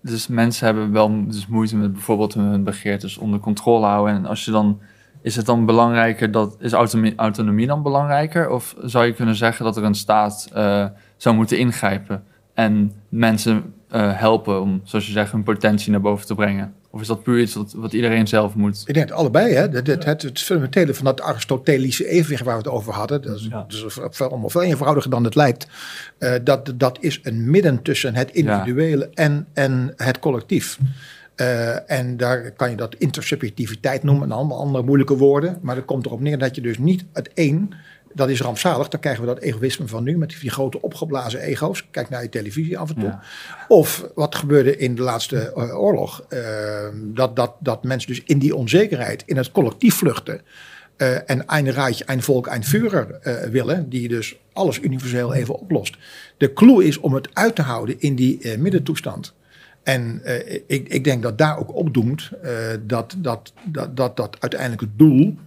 [0.00, 4.14] dus mensen hebben wel dus moeite met bijvoorbeeld hun begeertes onder controle houden.
[4.14, 4.80] En als je dan,
[5.22, 8.50] is het dan belangrijker dat, is autonomie, autonomie dan belangrijker?
[8.50, 12.24] Of zou je kunnen zeggen dat er een staat eh, zou moeten ingrijpen
[12.54, 16.72] en mensen eh, helpen om, zoals je zegt, hun potentie naar boven te brengen?
[16.90, 18.82] Of is dat puur iets wat, wat iedereen zelf moet?
[18.86, 19.60] Ik denk het allebei, hè?
[19.60, 23.36] Het, het, het, het fundamentele van dat Aristotelische evenwicht waar we het over hadden, dat
[23.36, 23.64] is, Ja.
[23.68, 25.66] dat is veel- allemaal veel eenvoudiger dan het lijkt.
[26.18, 30.78] Eh, dat, dat is een midden tussen het individuele en, en het collectief.
[31.34, 35.58] Eh, en daar kan je dat intersubjectiviteit noemen en allemaal andere moeilijke woorden.
[35.62, 37.70] Maar dat komt erop neer dat je dus niet het één,
[38.14, 38.88] dat is rampzalig.
[38.88, 41.86] Dan krijgen we dat egoïsme van nu met die grote opgeblazen ego's.
[41.90, 43.04] Kijk naar je televisie af en toe.
[43.04, 43.22] Ja.
[43.68, 46.24] Of wat gebeurde in de laatste eh, oorlog.
[46.28, 46.40] eh,
[46.94, 50.40] dat, dat, dat mensen dus in die onzekerheid, in het collectief vluchten.
[50.96, 53.88] eh, en een Reich, een volk, een Führer eh, willen.
[53.88, 55.96] Die dus alles universeel even oplost.
[56.36, 59.34] De clue is om het uit te houden in die middentoestand.
[59.82, 60.22] En
[60.66, 62.30] ik, ik denk dat daar ook opdoemt
[62.86, 65.38] dat, dat, dat, dat, dat uiteindelijk het doel.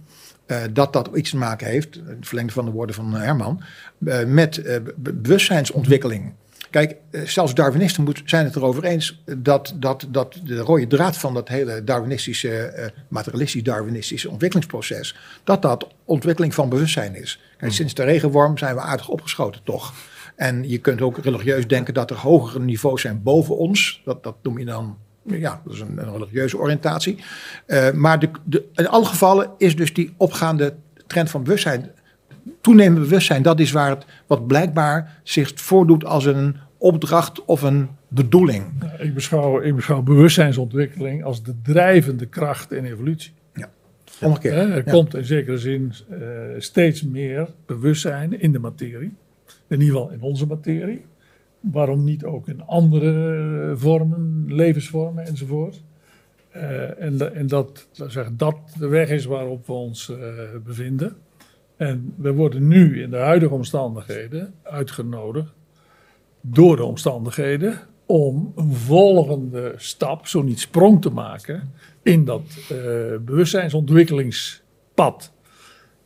[0.46, 3.62] Eh, dat dat iets te maken heeft, het verlengde van de woorden van Herman,
[4.06, 6.32] eh, met eh, be- bewustzijnsontwikkeling.
[6.70, 11.34] Kijk, zelfs Darwinisten moet- zijn het erover eens dat, dat, dat de rode draad van
[11.34, 17.40] dat hele Darwinistische, materialistisch-Darwinistische ontwikkelingsproces, dat dat ontwikkeling van bewustzijn is.
[17.56, 19.92] Kijk, sinds de regenworm zijn we aardig opgeschoten, toch?
[20.36, 24.02] En je kunt ook religieus denken dat er hogere niveaus zijn boven ons.
[24.04, 27.18] Dat, dat noem je dan, ja, dat is een, een religieuze oriëntatie.
[27.66, 30.74] Eh, maar de, de, in alle gevallen is dus die opgaande
[31.06, 31.90] trend van bewustzijn,
[32.60, 37.88] toenemend bewustzijn, dat is waar het wat blijkbaar zich voordoet als een opdracht of een
[38.08, 38.64] bedoeling.
[38.78, 43.32] Nou, ik, beschouw, ik beschouw bewustzijnsontwikkeling als de drijvende kracht in evolutie.
[44.20, 44.54] Omgekeerd.
[44.54, 44.92] Hè, er Ja.
[44.92, 46.18] komt in zekere zin eh,
[46.58, 49.14] steeds meer bewustzijn in de materie.
[49.68, 51.04] In ieder geval in onze materie.
[51.62, 55.82] Waarom niet ook in andere vormen, levensvormen enzovoort.
[56.50, 60.18] Eh, en, en dat, zeggen, dat de weg is waarop we ons eh,
[60.64, 61.16] bevinden.
[61.76, 65.52] En we worden nu in de huidige omstandigheden uitgenodigd
[66.40, 71.72] door de omstandigheden om een volgende stap, zo niet sprong te maken,
[72.02, 72.76] in dat eh,
[73.20, 75.32] bewustzijnsontwikkelingspad.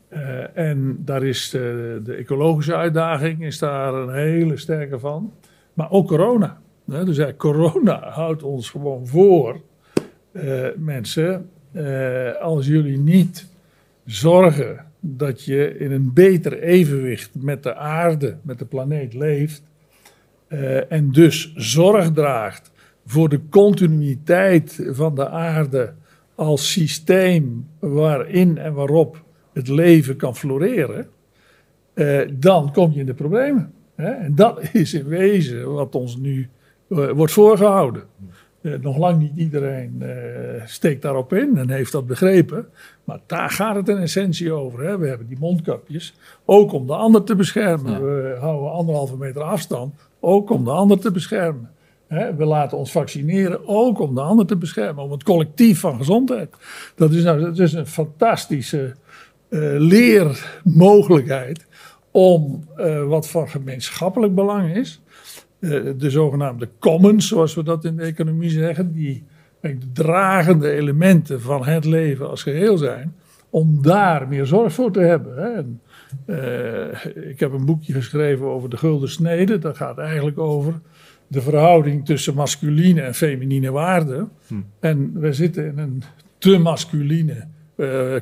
[0.09, 5.33] Eh, en daar is de, de ecologische uitdaging is daar een hele sterke van.
[5.77, 6.61] Maar ook corona.
[6.91, 7.05] Hè?
[7.05, 9.61] Dus ja, corona houdt ons gewoon voor,
[10.33, 13.49] eh, mensen, eh, als jullie niet
[14.05, 19.62] zorgen dat je in een beter evenwicht met de aarde, met de planeet leeft,
[20.49, 22.71] eh, en dus zorg draagt
[23.07, 25.95] voor de continuïteit van de aarde
[26.35, 31.09] als systeem waarin en waarop het leven kan floreren,
[32.33, 33.73] dan kom je in de problemen.
[33.97, 36.49] En dat is in wezen wat ons nu
[36.89, 38.03] eh, wordt voorgehouden.
[38.61, 42.67] Eh, nog lang niet iedereen eh, steekt daarop in en heeft dat begrepen.
[43.05, 44.81] Maar daar gaat het in essentie over.
[44.81, 44.99] Hè?
[44.99, 47.93] We hebben die mondkapjes, ook om de ander te beschermen.
[47.93, 48.01] Ja.
[48.01, 51.71] We houden anderhalve meter afstand, ook om de ander te beschermen.
[52.07, 52.35] Hè?
[52.35, 55.05] We laten ons vaccineren, ook om de ander te beschermen.
[55.05, 56.55] Om het collectief van gezondheid.
[56.95, 58.95] Dat is, nou, dat is een fantastische
[59.79, 61.67] leermogelijkheid
[62.17, 65.03] om eh, wat van gemeenschappelijk belang is,
[65.59, 69.25] eh, de zogenaamde commons, zoals we dat in de economie zeggen, die
[69.61, 73.15] de dragende elementen van het leven als geheel zijn,
[73.51, 75.37] om daar meer zorg voor te hebben.
[75.37, 75.53] Hè.
[75.53, 75.81] En,
[76.27, 79.59] eh, ik heb een boekje geschreven over de gulden snede.
[79.59, 80.81] Dat gaat eigenlijk over
[81.27, 84.31] de verhouding tussen masculine en feminine waarden.
[84.81, 86.03] En we zitten in een
[86.39, 87.47] te masculine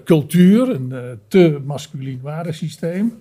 [0.05, 3.13] cultuur, een te masculien waardesysteem.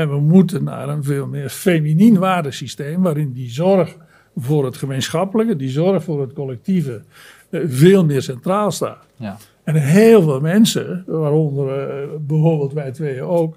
[0.00, 3.96] En we moeten naar een veel meer feminien waardesysteem, waarin die zorg
[4.36, 7.02] voor het gemeenschappelijke, die zorg voor het collectieve,
[7.50, 9.06] eh, veel meer centraal staat.
[9.16, 9.36] Ja.
[9.64, 13.56] En heel veel mensen, waaronder eh, bijvoorbeeld wij tweeën ook,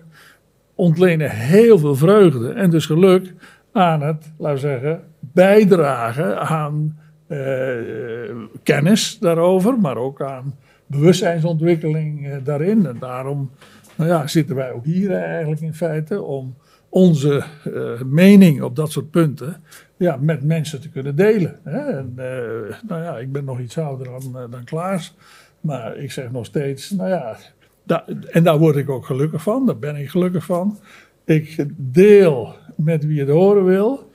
[0.76, 3.34] ontlenen heel veel vreugde en dus geluk
[3.72, 7.38] aan het, laten we zeggen, bijdragen aan eh,
[8.64, 12.86] kennis daarover, maar ook aan bewustzijnsontwikkeling daarin.
[12.86, 13.50] En daarom
[14.08, 16.56] nou ja, zitten wij ook hier eigenlijk in feite om
[16.90, 19.56] onze eh, mening op dat soort punten
[19.98, 21.60] ja, met mensen te kunnen delen.
[21.64, 21.80] Hè?
[21.80, 25.16] En, eh, nou ja, ik ben nog iets ouder dan, eh, dan Klaas,
[25.62, 27.36] maar ik zeg nog steeds, nou ja,
[27.84, 30.80] da- en daar word ik ook gelukkig van, daar ben ik gelukkig van.
[31.26, 34.12] Ik deel met wie het horen wil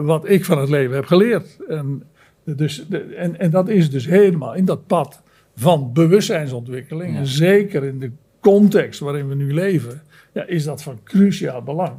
[0.00, 1.58] wat ik van het leven heb geleerd.
[1.68, 2.02] En,
[2.44, 5.22] dus, de- en, en dat is dus helemaal in dat pad
[5.56, 7.16] van bewustzijnsontwikkeling.
[7.16, 11.96] En zeker in de context waarin we nu leven, ja, is dat van cruciaal belang.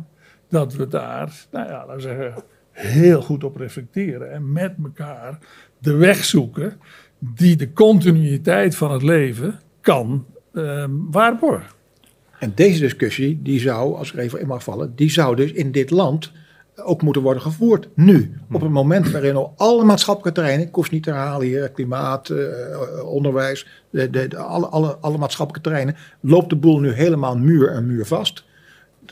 [0.49, 4.32] Dat we daar, nou ja, laten we zeggen, heel goed op reflecteren.
[4.32, 5.39] En met elkaar
[5.77, 6.80] de weg zoeken
[7.19, 11.69] die de continuïteit van het leven kan ehm, waarborgen.
[12.39, 15.71] En deze discussie, die zou, als ik even in mag vallen, die zou dus in
[15.71, 16.32] dit land
[16.76, 17.88] ook moeten worden gevoerd.
[17.94, 21.70] Nu, op het moment waarin al alle maatschappelijke terreinen, ik hoef niet te herhalen hier,
[21.70, 22.46] klimaat, eh,
[23.06, 27.72] onderwijs, de, de, de- alle, alle, alle maatschappelijke terreinen, loopt de boel nu helemaal muur
[27.72, 28.44] en muur vast.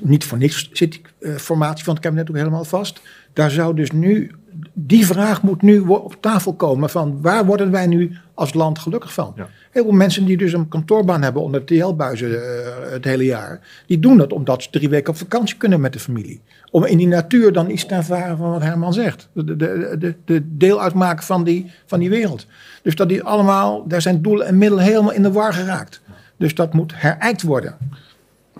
[0.01, 3.01] Niet voor niks zit die eh, formatie van het kabinet ook helemaal vast.
[3.39, 4.31] Daar zou dus nu,
[4.73, 9.13] die vraag moet nu op tafel komen van waar worden wij nu als land gelukkig
[9.13, 9.33] van?
[9.35, 9.47] Ja.
[9.71, 13.99] Heel veel mensen die dus een kantoorbaan hebben onder TL-buizen eh, het hele jaar, die
[13.99, 16.41] doen dat omdat ze drie weken op vakantie kunnen met de familie.
[16.71, 19.29] Om in die natuur dan iets te ervaren van wat Herman zegt.
[19.33, 22.45] De, de, de, de deel uitmaken van die, van die wereld.
[22.81, 26.01] Dus dat die allemaal, daar zijn doelen en middelen helemaal in de war geraakt.
[26.37, 27.77] Dus dat moet herijkt worden.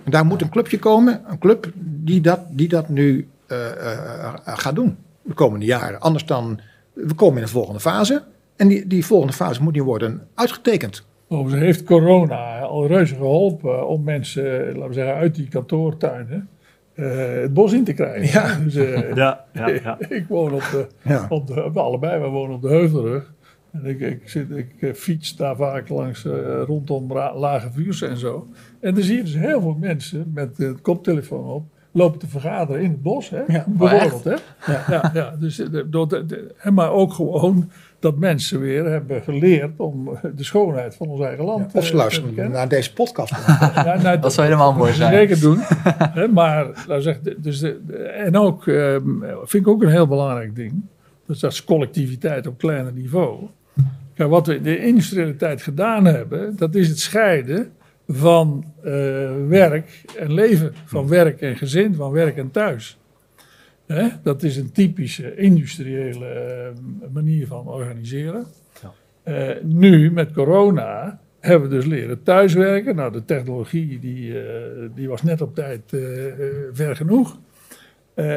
[0.04, 3.28] En daar moet een clubje komen, een club die dat, die dat nu
[4.44, 6.00] gaat doen de komende jaren.
[6.00, 6.60] Anders dan,
[6.92, 8.22] we komen in de volgende fase.
[8.56, 11.06] En die, die volgende fase moet nu worden uitgetekend.
[11.28, 16.48] Overigens heeft corona al reuze geholpen om mensen, laten we zeggen, uit die kantoortuinen
[16.94, 18.40] eh, het bos in te krijgen.
[18.40, 18.58] Ja.
[18.64, 19.98] Dus, eh, Ja, ja, ja.
[20.08, 21.26] ik woon op de, Ja.
[21.28, 23.32] op de, we allebei, we wonen op de Heuvelrug.
[23.72, 28.16] En ik, ik, zit, ik eh, fiets daar vaak langs eh, rondom lage vuurs en
[28.16, 28.48] zo.
[28.80, 32.82] En dan zie je dus heel veel mensen met de koptelefoon op lopen te vergaderen
[32.82, 33.30] in het bos.
[33.30, 33.40] Hè?
[33.46, 34.24] Ja, Bijvoorbeeld.
[34.24, 34.34] Hè?
[34.72, 35.34] Ja, ja, ja.
[35.38, 39.70] Dus, eh, de- door de- de- en maar ook gewoon dat mensen weer hebben geleerd
[39.76, 42.52] om eh, de schoonheid van ons eigen land Of ze eh, luisteren te kennen.
[42.52, 43.32] naar deze podcast.
[43.74, 45.12] Ja, nou, Dat zou helemaal mooi zijn.
[45.12, 45.58] Zeker doen.
[45.98, 49.02] Hè, maar, zeggen, de- dus de, de- en ook, ehm,
[49.44, 50.72] vind ik ook een heel belangrijk ding.
[51.26, 53.38] Dus dat is collectiviteit op kleiner niveau.
[54.14, 57.72] Kijk, wat we in de industriële tijd gedaan hebben, dat is het scheiden
[58.12, 58.92] van eh,
[59.48, 60.72] werk en leven.
[60.84, 62.98] Van werk en gezin, van werk en thuis.
[63.86, 64.08] Hè?
[64.22, 68.46] Dat is een typische industriële eh, manier van organiseren.
[68.82, 68.92] Ja.
[69.22, 72.96] Eh, nu met corona hebben we dus leren thuiswerken.
[72.96, 74.34] Nou, de technologie die,
[74.94, 75.82] die was net op tijd
[76.72, 77.38] ver genoeg.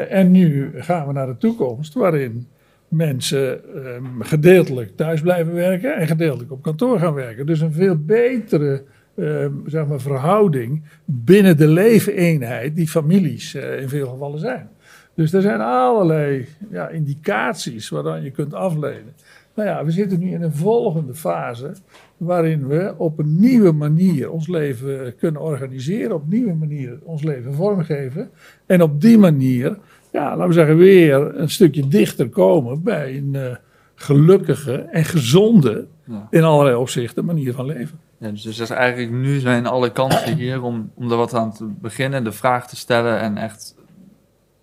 [0.10, 2.48] En nu gaan we naar de toekomst waarin
[2.88, 7.46] mensen ehm, gedeeltelijk thuis blijven werken en gedeeltelijk op kantoor gaan werken.
[7.46, 8.84] Dus een veel betere
[9.16, 14.70] ehm, zeg maar, verhouding binnen de leefeenheid die families eh, in veel gevallen zijn.
[15.16, 19.14] Dus er zijn allerlei ja, indicaties waaraan je kunt afleiden.
[19.56, 21.72] Nou ja, we zitten nu in een volgende fase
[22.18, 27.24] waarin we op een nieuwe manier ons leven kunnen organiseren, op een nieuwe manier ons
[27.24, 28.30] leven vormgeven.
[28.66, 29.78] En op die manier,
[30.12, 33.56] ja, laten we zeggen, weer een stukje dichter komen bij een eh,
[33.96, 35.86] gelukkige en gezonde,
[36.30, 38.00] in allerlei opzichten, manier van leven.
[38.24, 41.34] Ja, dus, dus dat is eigenlijk nu zijn alle kansen hier om, om er wat
[41.34, 43.76] aan te beginnen, de vraag te stellen en echt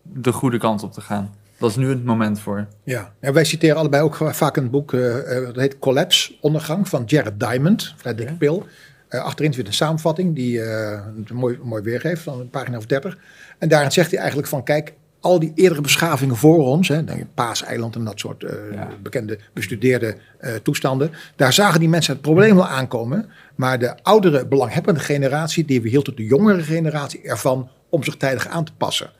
[0.02, 1.34] de goede kant op te gaan.
[1.58, 2.66] Dat is nu het moment voor.
[2.84, 6.88] Ja, en wij citeren allebei ook vaak een boek, eh, eh, dat heet Collapse, Ondergang,
[6.88, 8.66] van Jared Diamond, vrij dikke pil.
[9.08, 13.18] Eh, achterin zit een samenvatting die het mooi, mooi weergeeft, van een pagina of 30.
[13.58, 17.18] En daarin zegt hij eigenlijk van, kijk, al die eerdere beschavingen voor ons, hè, denk
[17.18, 18.88] je, Paaseiland en dat soort eh, Ja.
[19.02, 23.28] bekende bestudeerde eh, toestanden, daar zagen die mensen het probleem wel aankomen.
[23.54, 28.48] Maar de oudere belanghebbende generatie, die weerhield tot de jongere generatie ervan om zich tijdig
[28.48, 29.10] aan te passen.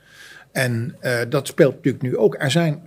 [0.53, 2.37] En eh, dat speelt natuurlijk nu ook.
[2.39, 2.83] Er zijn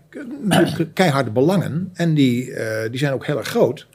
[0.93, 2.53] keiharde belangen en die,
[2.89, 3.87] die zijn ook heel erg groot.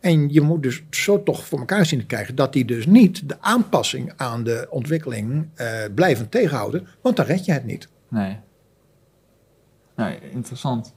[0.00, 3.28] En je moet dus zo toch voor elkaar zien te krijgen dat die dus niet
[3.28, 5.48] de aanpassing aan de ontwikkeling
[5.94, 7.88] blijven tegenhouden, want dan red je het niet.
[8.08, 8.38] Nee.
[10.32, 10.94] Interessant.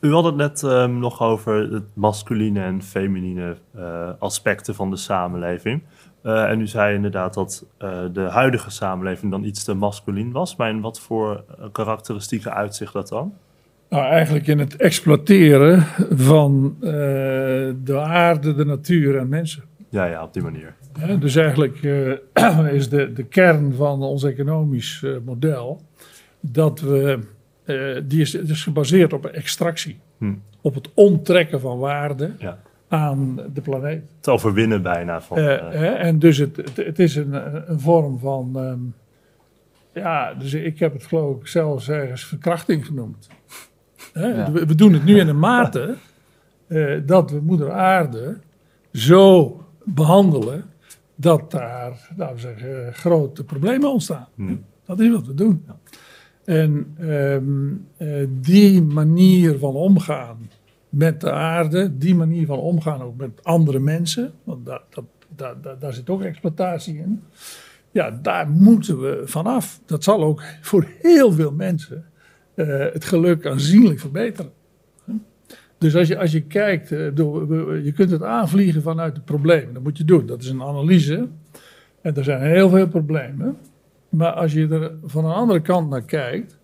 [0.00, 4.96] U had het net ehm, nog over het masculine en feminine eh, aspecten van de
[4.96, 5.82] samenleving.
[6.22, 10.56] Eh, en u zei inderdaad dat eh, de huidige samenleving dan iets te masculien was.
[10.56, 13.34] Maar in wat voor karakteristieken uitzicht dat dan?
[13.94, 16.90] Nou, eigenlijk in het exploiteren van eh,
[17.84, 19.62] de aarde, de natuur en mensen.
[19.88, 20.74] Ja, ja, op die manier.
[20.98, 21.82] Hè, dus eigenlijk
[22.32, 25.82] eh, is de, de kern van ons economisch eh, model
[26.40, 27.18] dat we,
[27.64, 29.98] eh, die is, is gebaseerd op extractie.
[30.18, 30.32] Hm.
[30.60, 32.58] Op het onttrekken van waarde Ja.
[32.88, 34.02] aan de planeet.
[34.16, 35.36] Het overwinnen bijna van...
[35.36, 37.32] Eh, eh, en dus het, het, het is een,
[37.70, 38.78] een vorm van, ehm,
[40.04, 43.28] ja, dus ik heb het geloof ik zelfs ergens verkrachting genoemd.
[44.12, 44.52] Hè, Ja.
[44.52, 45.94] we, we doen het nu in een mate
[46.66, 48.38] eh, dat we moeder aarde
[48.92, 50.64] zo behandelen
[51.14, 54.28] dat daar, laten we zeggen, grote problemen ontstaan.
[54.34, 54.54] hm.
[54.86, 55.64] Dat is wat we doen.
[56.44, 60.50] En ehm, eh, die manier van omgaan
[60.88, 64.66] met de aarde, die manier van omgaan ook met andere mensen, want
[65.78, 67.22] daar, zit ook exploitatie in.
[67.90, 69.80] Ja, daar moeten we vanaf.
[69.86, 72.04] Dat zal ook voor heel veel mensen
[72.54, 74.50] eh, het geluk aanzienlijk verbeteren.
[75.78, 77.16] Dus als je, als je kijkt, eh,
[77.84, 79.74] je kunt het aanvliegen vanuit de problemen.
[79.74, 80.26] Dat moet je doen.
[80.26, 81.28] Dat is een analyse.
[82.00, 83.56] En er zijn heel veel problemen.
[84.16, 86.58] Maar als je er van een andere kant naar kijkt,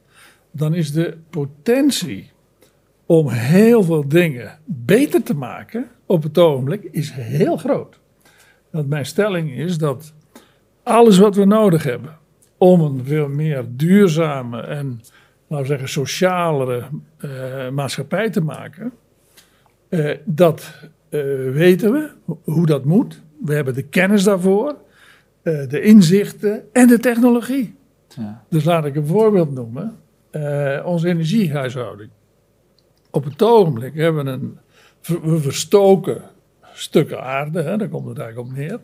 [0.51, 2.31] dan is de potentie
[3.07, 8.01] om heel veel dingen beter te maken op het ogenblik is heel groot.
[8.71, 10.13] Want mijn stelling is dat
[10.83, 12.19] alles wat we nodig hebben
[12.59, 15.01] om een veel meer duurzame en,
[15.47, 16.85] laten we zeggen, socialere
[17.17, 18.93] eh, maatschappij te maken,
[19.89, 20.75] eh, dat
[21.09, 21.21] eh,
[21.53, 23.23] weten we, ho- hoe dat moet.
[23.45, 24.77] We hebben de kennis daarvoor,
[25.42, 27.74] eh, de inzichten en de technologie.
[28.16, 28.44] Ja.
[28.48, 29.96] Dus laat ik een voorbeeld noemen.
[30.31, 32.11] Eh, onze energiehuishouding.
[33.11, 34.59] Op het ogenblik hebben we een.
[35.22, 36.22] We verstoken
[36.72, 38.79] stukken aarde, hè, daar komt het eigenlijk op neer.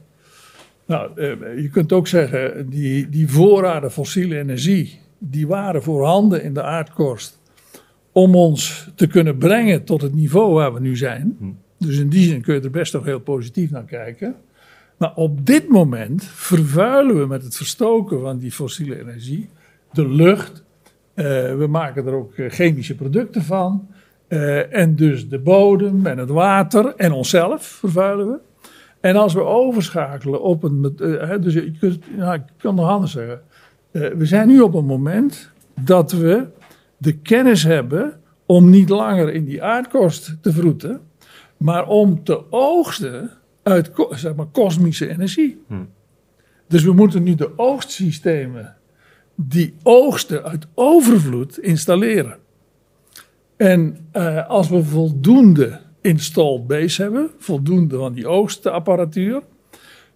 [0.87, 6.55] Nou, eh, je kunt ook zeggen, die, die voorraden fossiele energie, die waren voorhanden in
[6.55, 7.41] de aardkorst
[8.13, 11.37] om ons te kunnen brengen tot het niveau waar we nu zijn.
[11.79, 14.35] Dus in die zin kun je er best nog heel positief naar kijken.
[14.97, 19.49] Maar op dit moment vervuilen we met het verstoken van die fossiele energie
[19.93, 20.65] de lucht.
[21.15, 21.25] Eh,
[21.57, 23.89] we maken er ook eh, chemische producten van.
[24.29, 28.39] Eh, en dus de bodem en het water en onszelf vervuilen we.
[29.01, 30.95] En als we overschakelen op een.
[31.41, 33.41] dus je kunt, nou, ik kan nog anders zeggen.
[33.91, 36.47] We zijn nu op een moment dat we
[36.97, 41.01] de kennis hebben om niet langer in die aardkorst te vroeten,
[41.57, 43.31] maar om te oogsten
[43.67, 45.63] uit zeg maar, kosmische energie.
[46.69, 48.77] Dus we moeten nu de oogstsystemen
[49.35, 52.39] die oogsten uit overvloed installeren.
[53.57, 59.43] En eh, als we voldoende installed base hebben, voldoende van die oogstapparatuur,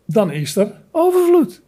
[0.06, 1.62] dan is er overvloed.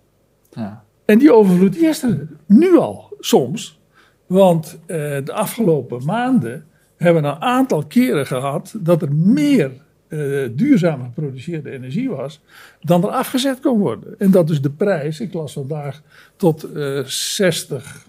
[0.51, 0.85] Ja.
[1.05, 3.81] En die overvloed die is er nu al soms.
[4.27, 6.67] Want eh, de afgelopen maanden
[6.97, 9.71] hebben we een aantal keren gehad dat er meer
[10.13, 12.41] eh, duurzaam geproduceerde energie was,
[12.81, 14.15] dan er afgezet kon worden.
[14.19, 16.03] En dat dus de prijs, ik las vandaag,
[16.37, 18.07] tot eh 60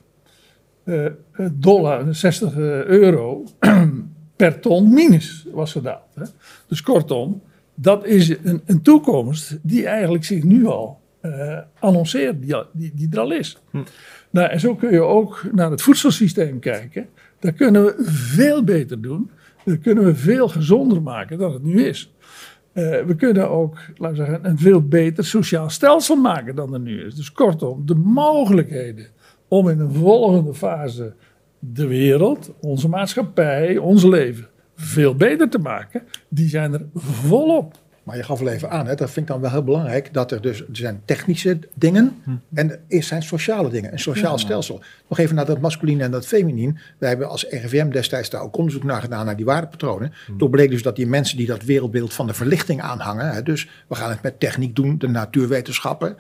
[0.84, 1.06] eh,
[1.52, 3.44] dollar, 60 euro
[4.36, 6.16] per ton minus was gedaald.
[6.16, 6.24] Hè.
[6.68, 7.42] Dus kortom,
[7.76, 13.08] dat is een, een toekomst die eigenlijk zich nu al eh annonceert, die, die, die
[13.12, 13.58] er al is.
[14.30, 17.08] Nou, en zo kun je ook naar het voedselsysteem kijken.
[17.40, 19.30] Daar kunnen we veel beter doen.
[19.66, 22.14] Dat kunnen we veel gezonder maken dan het nu is.
[22.72, 26.80] Eh, we kunnen ook, laten we zeggen, een veel beter sociaal stelsel maken dan er
[26.80, 27.16] nu is.
[27.16, 29.08] Dus kortom, de mogelijkheden
[29.48, 31.14] om in een volgende fase
[31.60, 37.83] de wereld, onze maatschappij, ons leven veel beter te maken, die zijn er volop.
[38.04, 40.32] Maar je gaf al even aan, hè, dat vind ik dan wel heel belangrijk, dat
[40.32, 42.22] er dus er zijn technische dingen
[42.54, 44.82] en er zijn sociale dingen, een sociaal stelsel.
[45.10, 46.78] Nog even naar dat masculine en dat feminien.
[46.98, 50.14] Wij hebben als RIVM destijds daar ook onderzoek naar gedaan, naar die waardepatronen.
[50.38, 53.70] Toen bleek dus dat die mensen die dat wereldbeeld van de verlichting aanhangen, hè, dus
[53.88, 56.18] we gaan het met techniek doen, de natuurwetenschappen,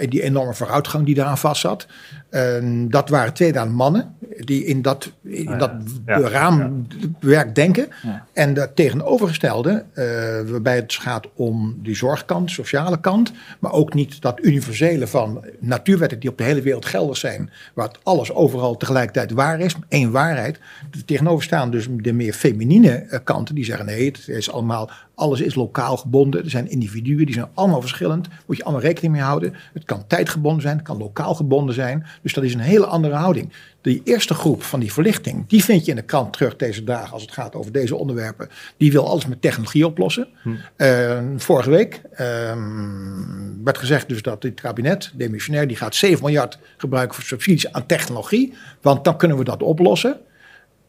[0.00, 1.86] en die enorme vooruitgang die daaraan vast zat.
[2.30, 2.54] eh,
[2.88, 5.70] dat waren tweedaan mannen die in dat, in Ah, dat
[6.06, 6.18] ja.
[6.18, 6.28] Ja.
[6.28, 7.88] raamwerk denken.
[8.02, 8.26] Ja.
[8.32, 10.04] En dat tegenovergestelde, eh,
[10.50, 16.18] waarbij het gaat om die zorgkant, sociale kant, maar ook niet dat universele van natuurwetten
[16.20, 20.58] die op de hele wereld geldig zijn, waar alles overal tegelijkertijd waar is, één waarheid.
[20.90, 24.90] Er tegenover staan dus de meer feminine eh, kanten die zeggen nee, het is allemaal,
[25.20, 26.44] alles is lokaal gebonden.
[26.44, 29.54] Er zijn individuen, die zijn allemaal verschillend, moet je allemaal rekening mee houden.
[29.72, 32.06] Het kan tijdgebonden zijn, het kan lokaal gebonden zijn.
[32.22, 33.52] Dus dat is een hele andere houding.
[33.80, 37.12] Die eerste groep van die verlichting, die vind je in de krant terug deze dagen
[37.12, 38.48] als het gaat over deze onderwerpen.
[38.76, 40.28] Die wil alles met technologie oplossen.
[40.76, 46.58] Eh, vorige week ehm, werd gezegd dus dat dit kabinet, demissionair, die gaat 7 miljard
[46.76, 48.54] gebruiken voor subsidies aan technologie.
[48.80, 50.20] Want dan kunnen we dat oplossen.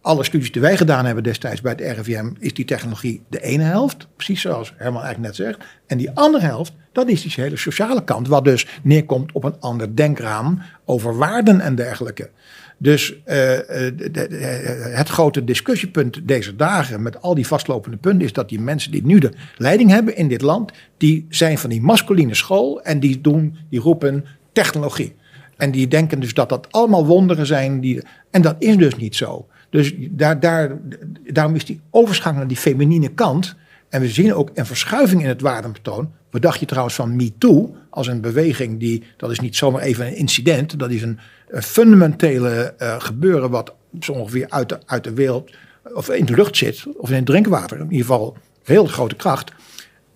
[0.02, 3.64] Alle studies die wij gedaan hebben destijds bij het RIVM, is die technologie de ene
[3.64, 4.08] helft.
[4.16, 5.60] Precies zoals Herman eigenlijk net zegt.
[5.88, 8.28] En die andere helft, dat is die hele sociale kant.
[8.28, 12.30] Wat dus neerkomt op een ander denkraam over waarden en dergelijke.
[12.78, 18.34] Dus eh, eh, de- het grote discussiepunt deze dagen met al die vastlopende punten is
[18.34, 21.82] dat die mensen die nu de leiding hebben in dit land, die zijn van die
[21.82, 25.16] masculine school en die doen, die roepen technologie.
[25.58, 27.80] En die denken dus dat dat allemaal wonderen zijn.
[27.82, 29.47] Die, en dat is dus niet zo.
[29.72, 30.78] Dus daar, daar,
[31.24, 33.55] daarom is die overschakkeling naar die feminine kant.
[33.89, 36.11] En we zien ook een verschuiving in het waardepatroon.
[36.30, 37.76] Wat dacht je trouwens van MeToo?
[37.89, 40.80] Als een beweging die, dat is niet zomaar even een incident.
[40.80, 45.51] Dat is een, een fundamentele eh, gebeuren wat zo ongeveer uit de, uit de wereld,
[45.93, 46.86] of in de lucht zit.
[46.97, 47.78] Of in het drinkwater.
[47.78, 49.51] In ieder geval heel grote kracht.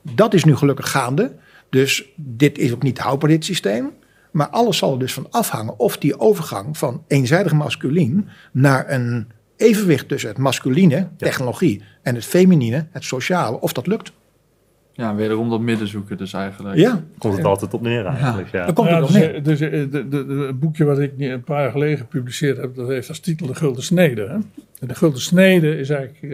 [0.01, 1.31] Dat is nu gelukkig gaande.
[1.69, 3.91] Dus dit is ook niet houdbaar, dit systeem.
[4.31, 9.27] Maar alles zal er dus van afhangen of die overgang van eenzijdig masculien naar een
[9.57, 14.11] evenwicht tussen het masculine, technologie, en het feminine, het sociale, of dat lukt.
[14.93, 16.77] Ja, wederom dat midden zoeken dus eigenlijk.
[16.77, 18.65] Ja, Komt het altijd op neer eigenlijk, ja.
[18.65, 19.35] daar komt Ja, het nog dus, neer.
[19.35, 22.57] eh, dus, eh, de, de, de- het boekje wat ik een paar jaar geleden gepubliceerd
[22.57, 24.21] heb, dat heeft als titel De Gulden Snede.
[24.21, 24.33] Hè?
[24.79, 26.29] En de Gulden Snede is eigenlijk eh,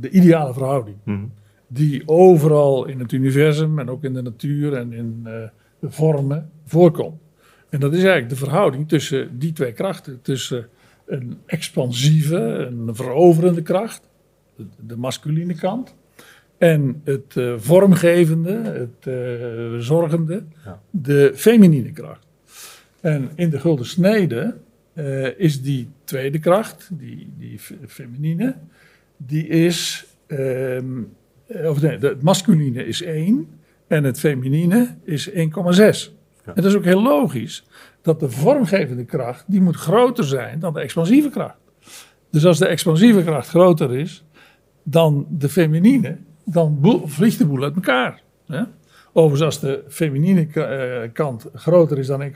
[0.00, 0.96] de ideale verhouding.
[1.04, 1.18] Mhm.
[1.66, 5.32] Die overal in het universum en ook in de natuur en in eh,
[5.80, 7.20] de vormen voorkomt.
[7.70, 10.18] En dat is eigenlijk de verhouding tussen die twee krachten.
[10.22, 10.68] Tussen
[11.08, 14.08] een expansieve, een veroverende kracht,
[14.56, 15.94] de, de masculine kant.
[16.58, 20.80] En het eh, vormgevende, het eh, zorgende, Ja.
[20.90, 22.26] de feminine kracht.
[23.00, 24.56] En in de gulden snede
[24.92, 28.54] eh, is die tweede kracht, die, die fe- feminine,
[29.16, 30.84] die is, ehm,
[31.46, 33.48] eh, of nee, de- het masculine is 1
[33.86, 36.12] en het feminine is 1,6.
[36.44, 36.54] Ja.
[36.54, 37.64] En dat is ook heel logisch,
[38.08, 41.58] dat de vormgevende kracht, die moet groter zijn dan de expansieve kracht.
[42.30, 44.24] Dus als de expansieve kracht groter is
[44.82, 48.22] dan de feminine, dan boel- vliegt de boel uit elkaar.
[48.46, 48.62] Hè?
[49.12, 52.28] Overigens, als de feminine eh, kant groter is dan 1,6,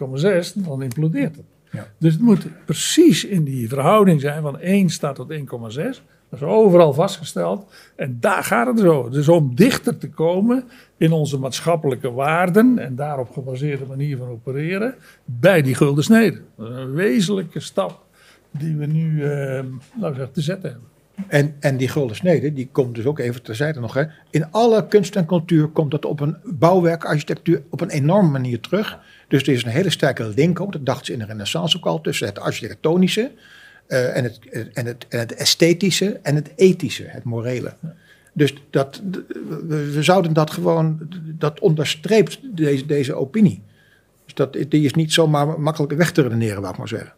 [0.55, 1.45] dan implodeert het.
[1.71, 1.87] Ja.
[1.99, 6.03] Dus het moet precies in die verhouding zijn van 1 staat tot 1,6.
[6.33, 7.73] Dat is overal vastgesteld.
[7.97, 9.11] En daar gaat het over.
[9.11, 10.65] Dus om dichter te komen
[10.97, 16.41] in onze maatschappelijke waarden en daarop gebaseerde manier van opereren bij die gulden snede.
[16.57, 18.05] Een wezenlijke stap
[18.51, 19.65] die we nu eh,
[20.01, 20.89] zeggen, te zetten hebben.
[21.29, 23.95] En, en die gulden snede, die komt dus ook even terzijde nog.
[23.95, 24.05] Hè.
[24.31, 28.61] In alle kunst en cultuur komt dat op een bouwwerk, architectuur, op een enorme manier
[28.61, 28.99] terug.
[29.29, 31.87] Dus er is een hele sterke link ook, dat dachten ze in de renaissance ook
[31.87, 33.31] al, tussen het architectonische
[33.93, 34.39] eh, en, het,
[34.73, 37.73] en, het, en het esthetische en het ethische, het morele.
[38.33, 39.03] Dus dat,
[39.69, 40.99] we, zouden dat gewoon,
[41.39, 43.63] dat onderstreept deze, deze opinie.
[44.25, 47.13] Dus dat, die is niet zomaar makkelijk weg te redeneren, wou ik maar zeggen.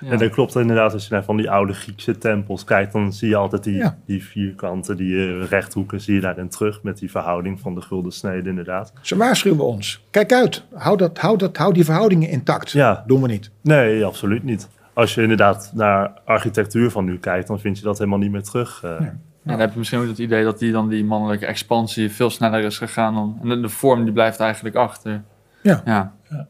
[0.00, 0.10] Ja.
[0.10, 3.28] En dat klopt inderdaad, als je naar van die oude Griekse tempels kijkt, dan zie
[3.28, 3.98] je altijd die, Ja.
[4.06, 8.12] die vierkanten, die eh, rechthoeken, zie je daarin terug met die verhouding van de gulden
[8.12, 8.92] snede inderdaad.
[9.00, 10.04] Ze waarschuwen ons.
[10.10, 10.62] Kijk uit.
[10.74, 12.70] Hou, dat, hou, dat, hou die verhoudingen intact.
[12.70, 13.04] Ja.
[13.06, 13.50] Doen we niet.
[13.60, 14.68] Nee, absoluut niet.
[14.96, 18.42] Als je inderdaad naar architectuur van nu kijkt, dan vind je dat helemaal niet meer
[18.42, 18.82] terug.
[18.84, 18.90] eh.
[18.90, 18.98] Ja.
[19.06, 22.30] En dan heb je misschien ook het idee dat die dan die mannelijke expansie veel
[22.30, 23.38] sneller is gegaan dan.
[23.42, 25.22] En de, de vorm die blijft eigenlijk achter.
[25.60, 25.82] Ja.
[25.84, 26.12] ja.
[26.30, 26.46] Ja.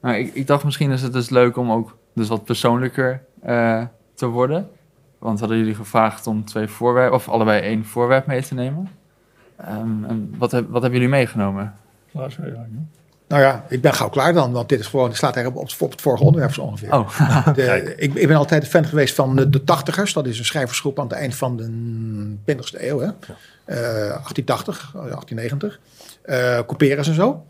[0.00, 3.82] Nou, ik, ik dacht misschien is het dus leuk om ook dus wat persoonlijker eh,
[4.14, 4.68] te worden.
[5.18, 8.88] Want hadden jullie gevraagd om twee voorwerpen, of allebei één voorwerp mee te nemen.
[9.56, 11.74] Ehm, en wat, heb, wat hebben jullie meegenomen?
[12.10, 12.66] Ja, ja.
[13.28, 14.52] Nou ja, ik ben gauw klaar dan.
[14.52, 16.92] Want dit is gewoon, slaat eigenlijk op, op het vorige onderwerp zo ongeveer.
[16.92, 20.12] Oh, De, ik, ik ben altijd een fan geweest van de, de Tachtigers.
[20.12, 22.98] Dat is een schrijversgroep aan het eind van de 20e eeuw.
[22.98, 23.08] Hè?
[23.64, 25.80] Eh, 1880, eh, 1890.
[26.22, 27.44] Eh Couperus en zo.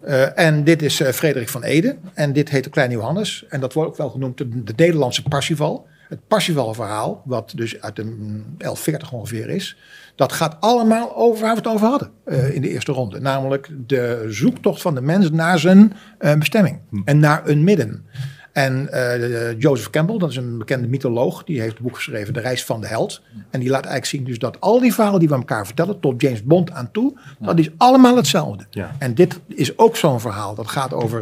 [0.00, 1.96] Eh, en dit is eh, Frederik van Ede.
[2.14, 3.44] En dit heet de Kleine Johannes.
[3.48, 5.86] En dat wordt ook wel genoemd de, de Nederlandse Parsifal.
[6.08, 9.76] Het Parsifal-verhaal, wat dus uit de mm, 1140 ongeveer is.
[10.18, 13.20] Dat gaat allemaal over waar we het over hadden eh, in de eerste ronde.
[13.20, 16.80] Namelijk de zoektocht van de mens naar zijn eh, bestemming.
[17.04, 18.06] En naar een midden.
[18.52, 22.40] En eh, Joseph Campbell, dat is een bekende mytholoog, die heeft het boek geschreven De
[22.40, 23.22] Reis van de Held.
[23.50, 26.22] En die laat eigenlijk zien dus dat al die verhalen die we elkaar vertellen, tot
[26.22, 28.66] James Bond aan toe, dat is allemaal hetzelfde.
[28.70, 28.96] Ja.
[28.98, 30.54] En dit is ook zo'n verhaal.
[30.54, 31.20] Dat gaat over,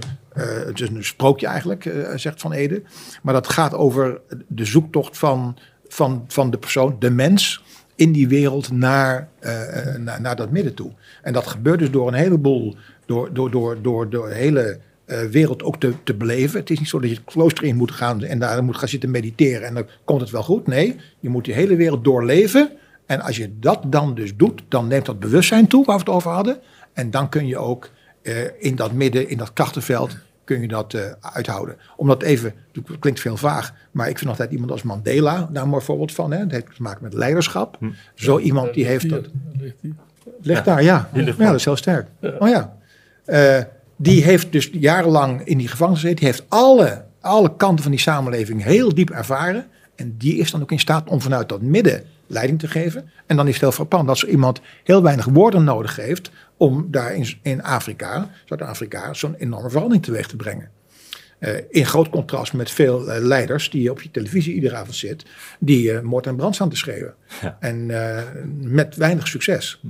[0.67, 2.83] het is een sprookje eigenlijk, zegt Van Ede.
[3.23, 5.57] Maar dat gaat over de zoektocht van,
[5.89, 7.65] van, van de persoon, de mens,
[7.97, 10.91] in die wereld naar, eh, eh, naar, naar dat midden toe.
[11.23, 12.77] En dat gebeurt dus door een heleboel,
[13.07, 16.61] door, door, door, door, door de hele eh, wereld ook te, te beleven.
[16.61, 18.89] Het is niet zo dat je het klooster in moet gaan en daar moet gaan
[18.89, 20.67] zitten mediteren en dan komt het wel goed.
[20.67, 22.71] Nee, je moet die hele wereld doorleven.
[23.07, 26.13] En als je dat dan dus doet, dan neemt dat bewustzijn toe waar we het
[26.15, 26.59] over hadden.
[26.93, 27.91] En dan kun je ook
[28.59, 30.17] in dat midden, in dat krachtenveld,
[30.47, 31.77] kun je dat eh, uithouden.
[31.97, 35.69] Omdat even, het klinkt veel vaag, maar ik vind altijd iemand als Mandela daar een
[35.69, 36.33] mooi voorbeeld van.
[36.33, 36.39] Hè?
[36.39, 37.79] Dat heeft te maken met leiderschap.
[38.15, 39.33] Zo iemand die heeft ligt dat.
[39.59, 39.77] ligt.
[40.43, 41.09] Ligt daar, ja.
[41.13, 42.09] ja, dat is heel sterk.
[42.39, 42.77] Oh ja.
[43.25, 43.63] Eh,
[43.97, 46.25] die heeft dus jarenlang in die gevangenis gezeten.
[46.25, 49.67] Die heeft alle, alle kanten van die samenleving heel diep ervaren.
[49.95, 53.11] En die is dan ook in staat om vanuit dat midden leiding te geven.
[53.27, 56.87] En dan is het heel frappant dat zo iemand heel weinig woorden nodig heeft om
[56.91, 60.71] daar in, in Afrika, Zuid-Afrika, zo'n enorme verandering teweeg te brengen.
[61.39, 64.95] Eh, in groot contrast met veel eh, leiders die je op je televisie iedere avond
[64.95, 65.25] zit,
[65.59, 67.15] die eh, moord en brand staan te schreeuwen.
[67.43, 67.57] Ja.
[67.61, 67.87] En
[68.61, 69.81] met weinig succes.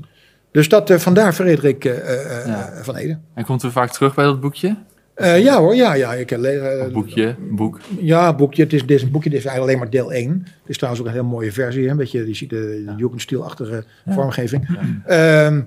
[0.51, 2.71] Dus dat, vandaar Frederik Ja.
[2.83, 3.19] van Ede.
[3.35, 4.77] en komt u vaak terug bij dat boekje?
[5.17, 6.15] Ja hoor, ja, ja.
[6.15, 6.39] Ik,
[6.93, 7.81] boekje, boek.
[8.01, 8.63] Ja, boekje.
[8.63, 10.31] Het is, dit is een boekje, dit is eigenlijk alleen maar deel 1.
[10.45, 11.85] Het is trouwens ook een heel mooie versie.
[11.85, 11.91] Hè?
[11.91, 14.69] Een beetje, je ziet de, de Jugendstil-achtige vormgeving.
[15.07, 15.65] Ja.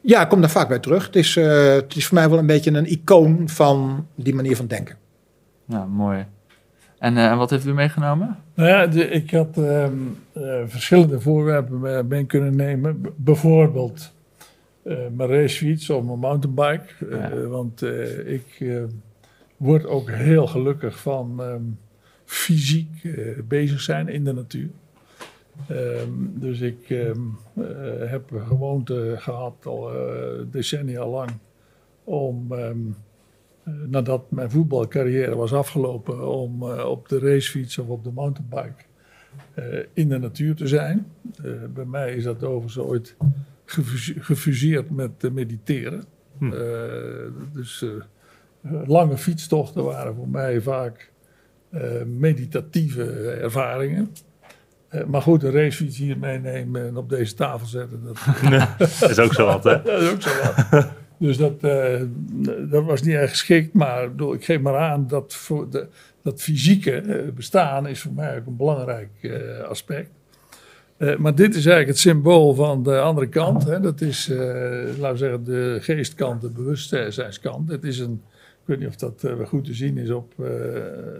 [0.00, 1.06] Ja, ik kom daar vaak bij terug.
[1.06, 4.56] Het is, eh, het is voor mij wel een beetje een icoon van die manier
[4.56, 4.96] van denken.
[5.64, 6.26] Ja, mooi.
[6.98, 8.36] En eh, wat heeft u meegenomen?
[8.54, 9.92] Nou ja, de- ik had ehm,
[10.32, 13.00] eh, verschillende voorwerpen mee- kunnen nemen.
[13.00, 14.12] B- bijvoorbeeld
[14.82, 16.84] eh, mijn racefiets of mijn mountainbike.
[17.10, 17.30] Ja.
[17.46, 18.82] want eh, ik eh,
[19.56, 21.62] word ook heel gelukkig van ehm,
[22.24, 23.12] fysiek eh,
[23.48, 24.68] bezig zijn in de natuur.
[25.68, 27.20] Ehm, dus ik ehm,
[27.54, 31.30] eh, heb een gewoonte gehad al eh, decennia lang
[32.04, 32.78] om ehm,
[33.62, 38.84] eh, nadat mijn voetbalcarrière was afgelopen, om op de racefiets of op de mountainbike
[39.92, 41.06] in de natuur te zijn.
[41.74, 43.16] Bij mij is dat overigens ooit
[43.64, 46.04] gefuse- gefuseerd met mediteren.
[46.38, 46.50] Hm.
[47.52, 47.84] Dus
[48.86, 51.12] lange fietstochten waren voor mij vaak
[52.06, 54.10] meditatieve ervaringen.
[54.90, 59.34] Eh, maar goed, een racefiets hier meenemen en op deze tafel zetten, dat, is ook
[59.34, 59.82] zo wat, hè?
[59.82, 60.88] dat is ook zo wat.
[61.18, 62.00] Dus dat, eh,
[62.70, 63.74] dat was niet erg geschikt.
[63.74, 65.86] Maar ik bedoel, ik geef maar aan dat voor de,
[66.22, 69.10] dat fysieke eh, bestaan is voor mij ook een belangrijk
[69.68, 70.10] aspect.
[71.18, 73.64] Maar dit is eigenlijk het symbool van de andere kant.
[73.64, 73.80] Hè.
[73.80, 74.28] Dat is,
[74.98, 77.70] laten we zeggen, de geestkant, de bewustzijnskant.
[77.70, 78.22] Het is een,
[78.70, 80.32] weet niet of dat eh, goed te zien is op...
[80.38, 80.46] eh,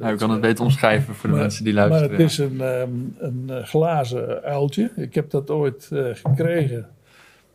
[0.01, 2.17] Nou, u kan het beter omschrijven voor de maar- mensen die maar luisteren.
[2.21, 4.91] het is een, ehm, een eh, glazen uiltje.
[4.97, 6.89] Ik heb dat ooit gekregen.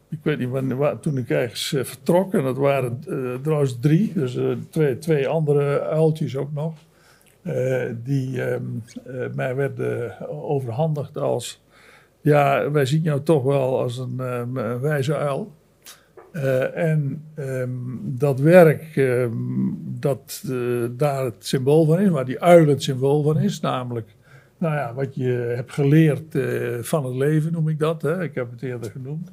[0.09, 2.33] Ik weet niet wanneer, wa- toen ik ergens vertrok.
[2.33, 2.99] En dat waren
[3.41, 4.11] trouwens drie.
[4.13, 4.37] Dus
[4.69, 6.73] twee, twee andere uiltjes ook nog.
[8.03, 8.61] die ehm,
[9.05, 11.63] eh, mij werden overhandigd als...
[12.21, 15.51] Ja, wij zien jou toch wel als een, ehm, een wijze uil.
[16.36, 17.69] Eh, en ehm,
[18.01, 19.31] dat werk, ehm,
[19.99, 24.15] dat eh, daar het symbool van is, waar die uil het symbool van is, namelijk
[24.57, 28.01] nou ja, wat je hebt geleerd eh, van het leven, noem ik dat.
[28.01, 28.23] Hè?
[28.23, 29.31] Ik heb het eerder genoemd.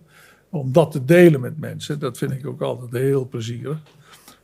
[0.51, 3.79] Om dat te delen met mensen, dat vind ik ook altijd heel plezierig.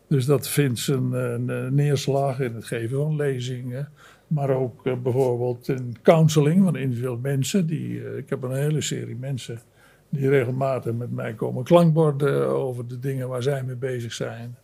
[0.06, 3.88] Dus dat vindt zijn eh, neerslag in het geven van lezingen,
[4.26, 7.66] Maar ook bijvoorbeeld in counseling van individuele mensen.
[7.66, 9.60] Die, ik heb een hele serie mensen
[10.08, 14.56] die regelmatig met mij komen klankborden over de dingen waar zij mee bezig zijn.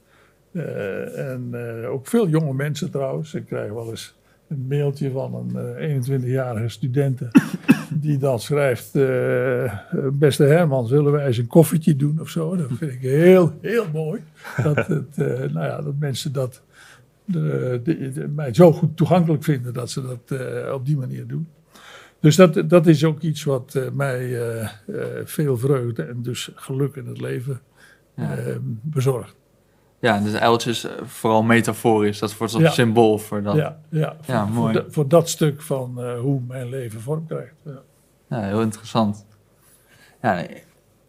[0.52, 3.34] Eh, en eh, ook veel jonge mensen trouwens.
[3.34, 4.14] Ik krijg wel eens
[4.48, 7.30] een mailtje van een eh, 21-jarige studenten
[8.00, 9.74] die dan schrijft: eh,
[10.12, 12.56] Beste Herman, zullen wij eens een koffietje doen of zo?
[12.56, 14.20] Dat vind ik heel, heel mooi.
[14.62, 16.62] Dat, het, eh, nou ja, dat mensen dat
[17.24, 21.26] de, de- de- mij zo goed toegankelijk vinden dat ze dat eh, op die manier
[21.26, 21.46] doen.
[22.24, 24.68] Dus dat, dat is ook iets wat eh, mij eh, eh,
[25.24, 27.60] veel vreugde en dus geluk in het leven
[28.16, 28.34] Ja.
[28.36, 29.34] eh, bezorgt.
[29.98, 32.18] Ja, dus uiltje is vooral metaforisch.
[32.18, 32.70] Dat wordt zo'n Ja.
[32.70, 33.54] symbool voor dat.
[33.56, 37.54] Ja, ja, voor, Ja, voor voor dat stuk van hoe mijn leven vorm krijgt.
[37.64, 37.80] Ja.
[38.28, 39.26] Ja, heel interessant.
[40.22, 40.46] Ja,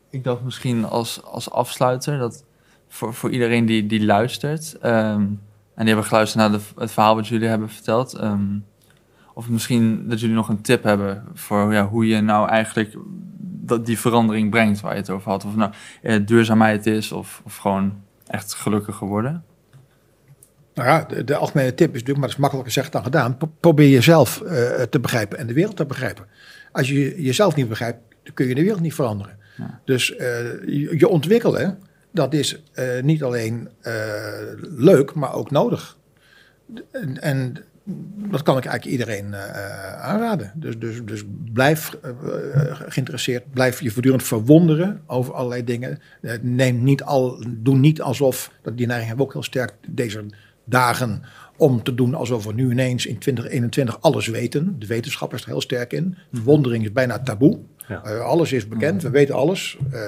[0.09, 2.45] ik dacht misschien als, als afsluiter dat
[2.87, 5.37] voor, voor iedereen die, die luistert ehm, en
[5.75, 8.57] die hebben geluisterd naar de, het verhaal wat jullie hebben verteld, ehm,
[9.35, 12.95] of misschien dat jullie nog een tip hebben voor ja, hoe je nou eigenlijk
[13.41, 15.45] dat, die verandering brengt waar je het over had.
[15.45, 15.71] Of nou
[16.01, 19.43] eh, duurzaamheid is of, of gewoon echt gelukkiger worden.
[20.73, 23.37] Nou ja, de, de algemene tip is natuurlijk, maar dat is makkelijker gezegd dan gedaan.
[23.37, 26.25] Pro- Probeer jezelf eh, te begrijpen en de wereld te begrijpen.
[26.71, 29.37] Als je jezelf niet begrijpt, dan kun je de wereld niet veranderen.
[29.57, 29.79] Ja.
[29.85, 30.27] Dus eh,
[30.65, 31.79] je, je ontwikkelen,
[32.11, 33.69] dat is eh, niet alleen
[34.77, 35.97] leuk, maar ook nodig.
[36.91, 37.55] En, en
[38.31, 40.51] dat kan ik eigenlijk iedereen eh, aanraden.
[40.55, 41.23] Dus, dus, dus
[41.53, 45.99] blijf eh, eh, geïnteresseerd, blijf je voortdurend verwonderen over allerlei dingen.
[46.21, 49.73] Eh, neem niet al, doe niet alsof, dat die neiging hebben we ook heel sterk
[49.87, 50.25] deze
[50.63, 51.23] dagen,
[51.57, 54.75] om te doen alsof we nu ineens in 2021 alles weten.
[54.79, 56.17] De wetenschap is er heel sterk in.
[56.31, 57.59] Verwondering is bijna taboe.
[57.87, 58.03] Ja.
[58.03, 59.77] Eh, alles is bekend, we weten alles.
[59.91, 59.99] Eh,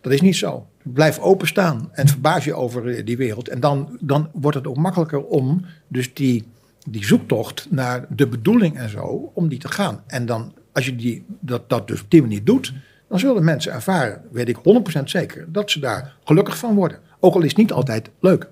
[0.00, 0.66] dat is niet zo.
[0.82, 3.48] Blijf openstaan en verbaas je over eh, die wereld.
[3.48, 6.44] En dan, dan wordt het ook makkelijker om dus die,
[6.84, 10.02] die zoektocht naar de bedoeling en zo, om die te gaan.
[10.06, 12.72] En dan, als je die, dat, dat dus op die manier doet,
[13.08, 14.56] dan zullen mensen ervaren, weet ik
[15.00, 16.98] 100% zeker, dat ze daar gelukkig van worden.
[17.20, 18.48] Ook al is het niet altijd leuk.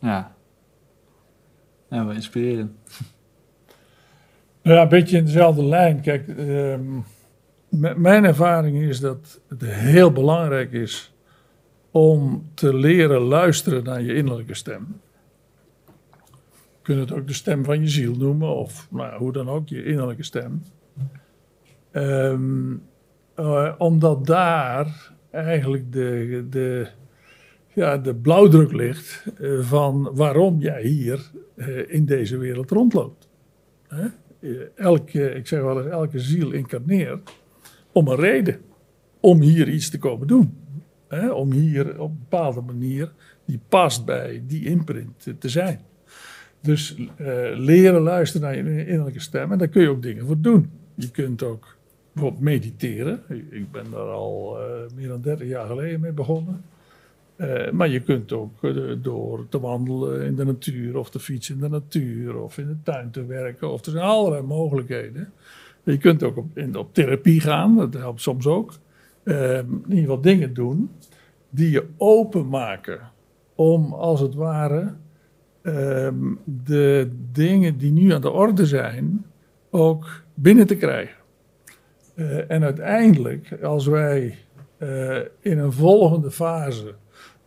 [0.00, 0.34] Ja.
[1.90, 2.72] Ja, wel inspirerend.
[4.62, 6.00] Nou ja, een beetje in dezelfde lijn.
[6.00, 6.82] Kijk, ehm,
[8.00, 11.14] mijn ervaring is dat het heel belangrijk is
[11.90, 15.00] om te leren luisteren naar je innerlijke stem.
[16.82, 19.84] Kunt het ook de stem van je ziel noemen, of nou, hoe dan ook, je
[19.84, 20.62] innerlijke stem.
[21.90, 22.72] Ehm,
[23.34, 26.88] eh, omdat daar eigenlijk de, de,
[27.74, 33.28] ja, de blauwdruk ligt eh, van waarom jij hier eh, in deze wereld rondloopt.
[34.74, 37.32] Elke, ik zeg wel eens, elke ziel incarneert
[37.92, 38.60] om een reden.
[39.20, 40.56] Om hier iets te komen doen.
[41.08, 41.30] Hè?
[41.30, 43.12] Om hier op een bepaalde manier
[43.44, 45.80] die past bij die imprint te zijn.
[46.60, 49.52] Dus eh, leren luisteren naar je innerlijke stem.
[49.52, 50.70] En daar kun je ook dingen voor doen.
[50.94, 51.76] Je kunt ook
[52.12, 53.22] bijvoorbeeld mediteren.
[53.50, 56.64] Ik ben daar al eh, meer dan 30 jaar geleden mee begonnen.
[57.36, 58.52] Eh, maar je kunt ook
[59.02, 62.76] door te wandelen in de natuur, of te fietsen in de natuur, of in de
[62.82, 63.70] tuin te werken.
[63.72, 65.32] Of er zijn allerlei mogelijkheden.
[65.82, 68.72] Je kunt ook op, op therapie gaan, dat helpt soms ook.
[69.22, 70.90] Eh, in ieder geval dingen doen
[71.50, 73.00] die je openmaken
[73.54, 74.94] om als het ware ehm,
[76.44, 79.24] de dingen die nu aan de orde zijn
[79.70, 81.16] ook binnen te krijgen.
[82.14, 84.38] Eh, en uiteindelijk, als wij
[84.76, 86.94] eh, in een volgende fase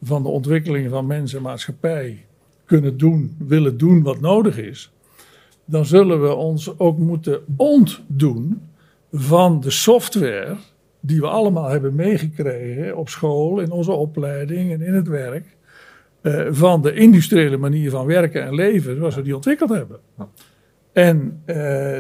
[0.02, 2.26] van de ontwikkeling van mens en maatschappij
[2.66, 4.92] kunnen doen, willen doen wat nodig is,
[5.66, 8.62] dan zullen we ons ook moeten ontdoen
[9.12, 10.56] van de software
[11.00, 15.56] die we allemaal hebben meegekregen op school, in onze opleiding en in het werk,
[16.24, 20.00] eh, van de industriële manier van werken en leven zoals we die ontwikkeld hebben.
[20.94, 21.56] En eh,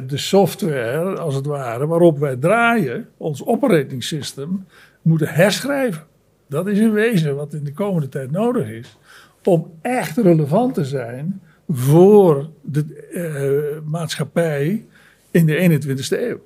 [0.08, 4.66] de software, als het ware, waarop wij draaien, ons operating system,
[5.02, 6.04] moeten herschrijven.
[6.48, 8.98] Dat is in wezen wat in de komende tijd nodig is.
[9.44, 14.86] Om echt relevant te zijn voor de eh, maatschappij
[15.32, 16.40] in de 21ste eeuw.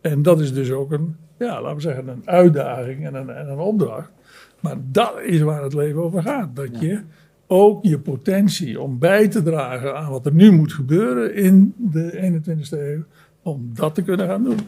[0.00, 3.48] En dat is dus ook een, ja, laten we zeggen, een uitdaging en een, en
[3.48, 4.10] een opdracht.
[4.60, 6.56] Maar dat is waar het leven over gaat.
[6.56, 7.00] Dat je
[7.46, 12.40] ook je potentie om bij te dragen aan wat er nu moet gebeuren in de
[12.42, 13.02] 21ste eeuw,
[13.42, 14.58] om dat te kunnen gaan doen.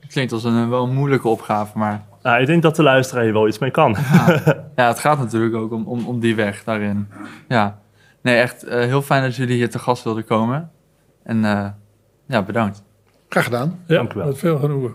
[0.00, 3.32] Het klinkt als een wel moeilijke opgave, maar Nou, ik denk dat de luisteraar hier
[3.32, 3.96] wel iets mee kan.
[4.76, 7.08] ja, het gaat natuurlijk ook om, om, om die weg daarin.
[7.48, 7.78] Ja,
[8.22, 10.70] nee, echt eh, heel fijn dat jullie hier te gast wilden komen.
[11.22, 11.68] En eh,
[12.26, 12.82] ja, bedankt.
[13.28, 13.78] Graag gedaan.
[13.86, 14.26] Ja, Dank u wel.
[14.26, 14.94] met veel genoegen.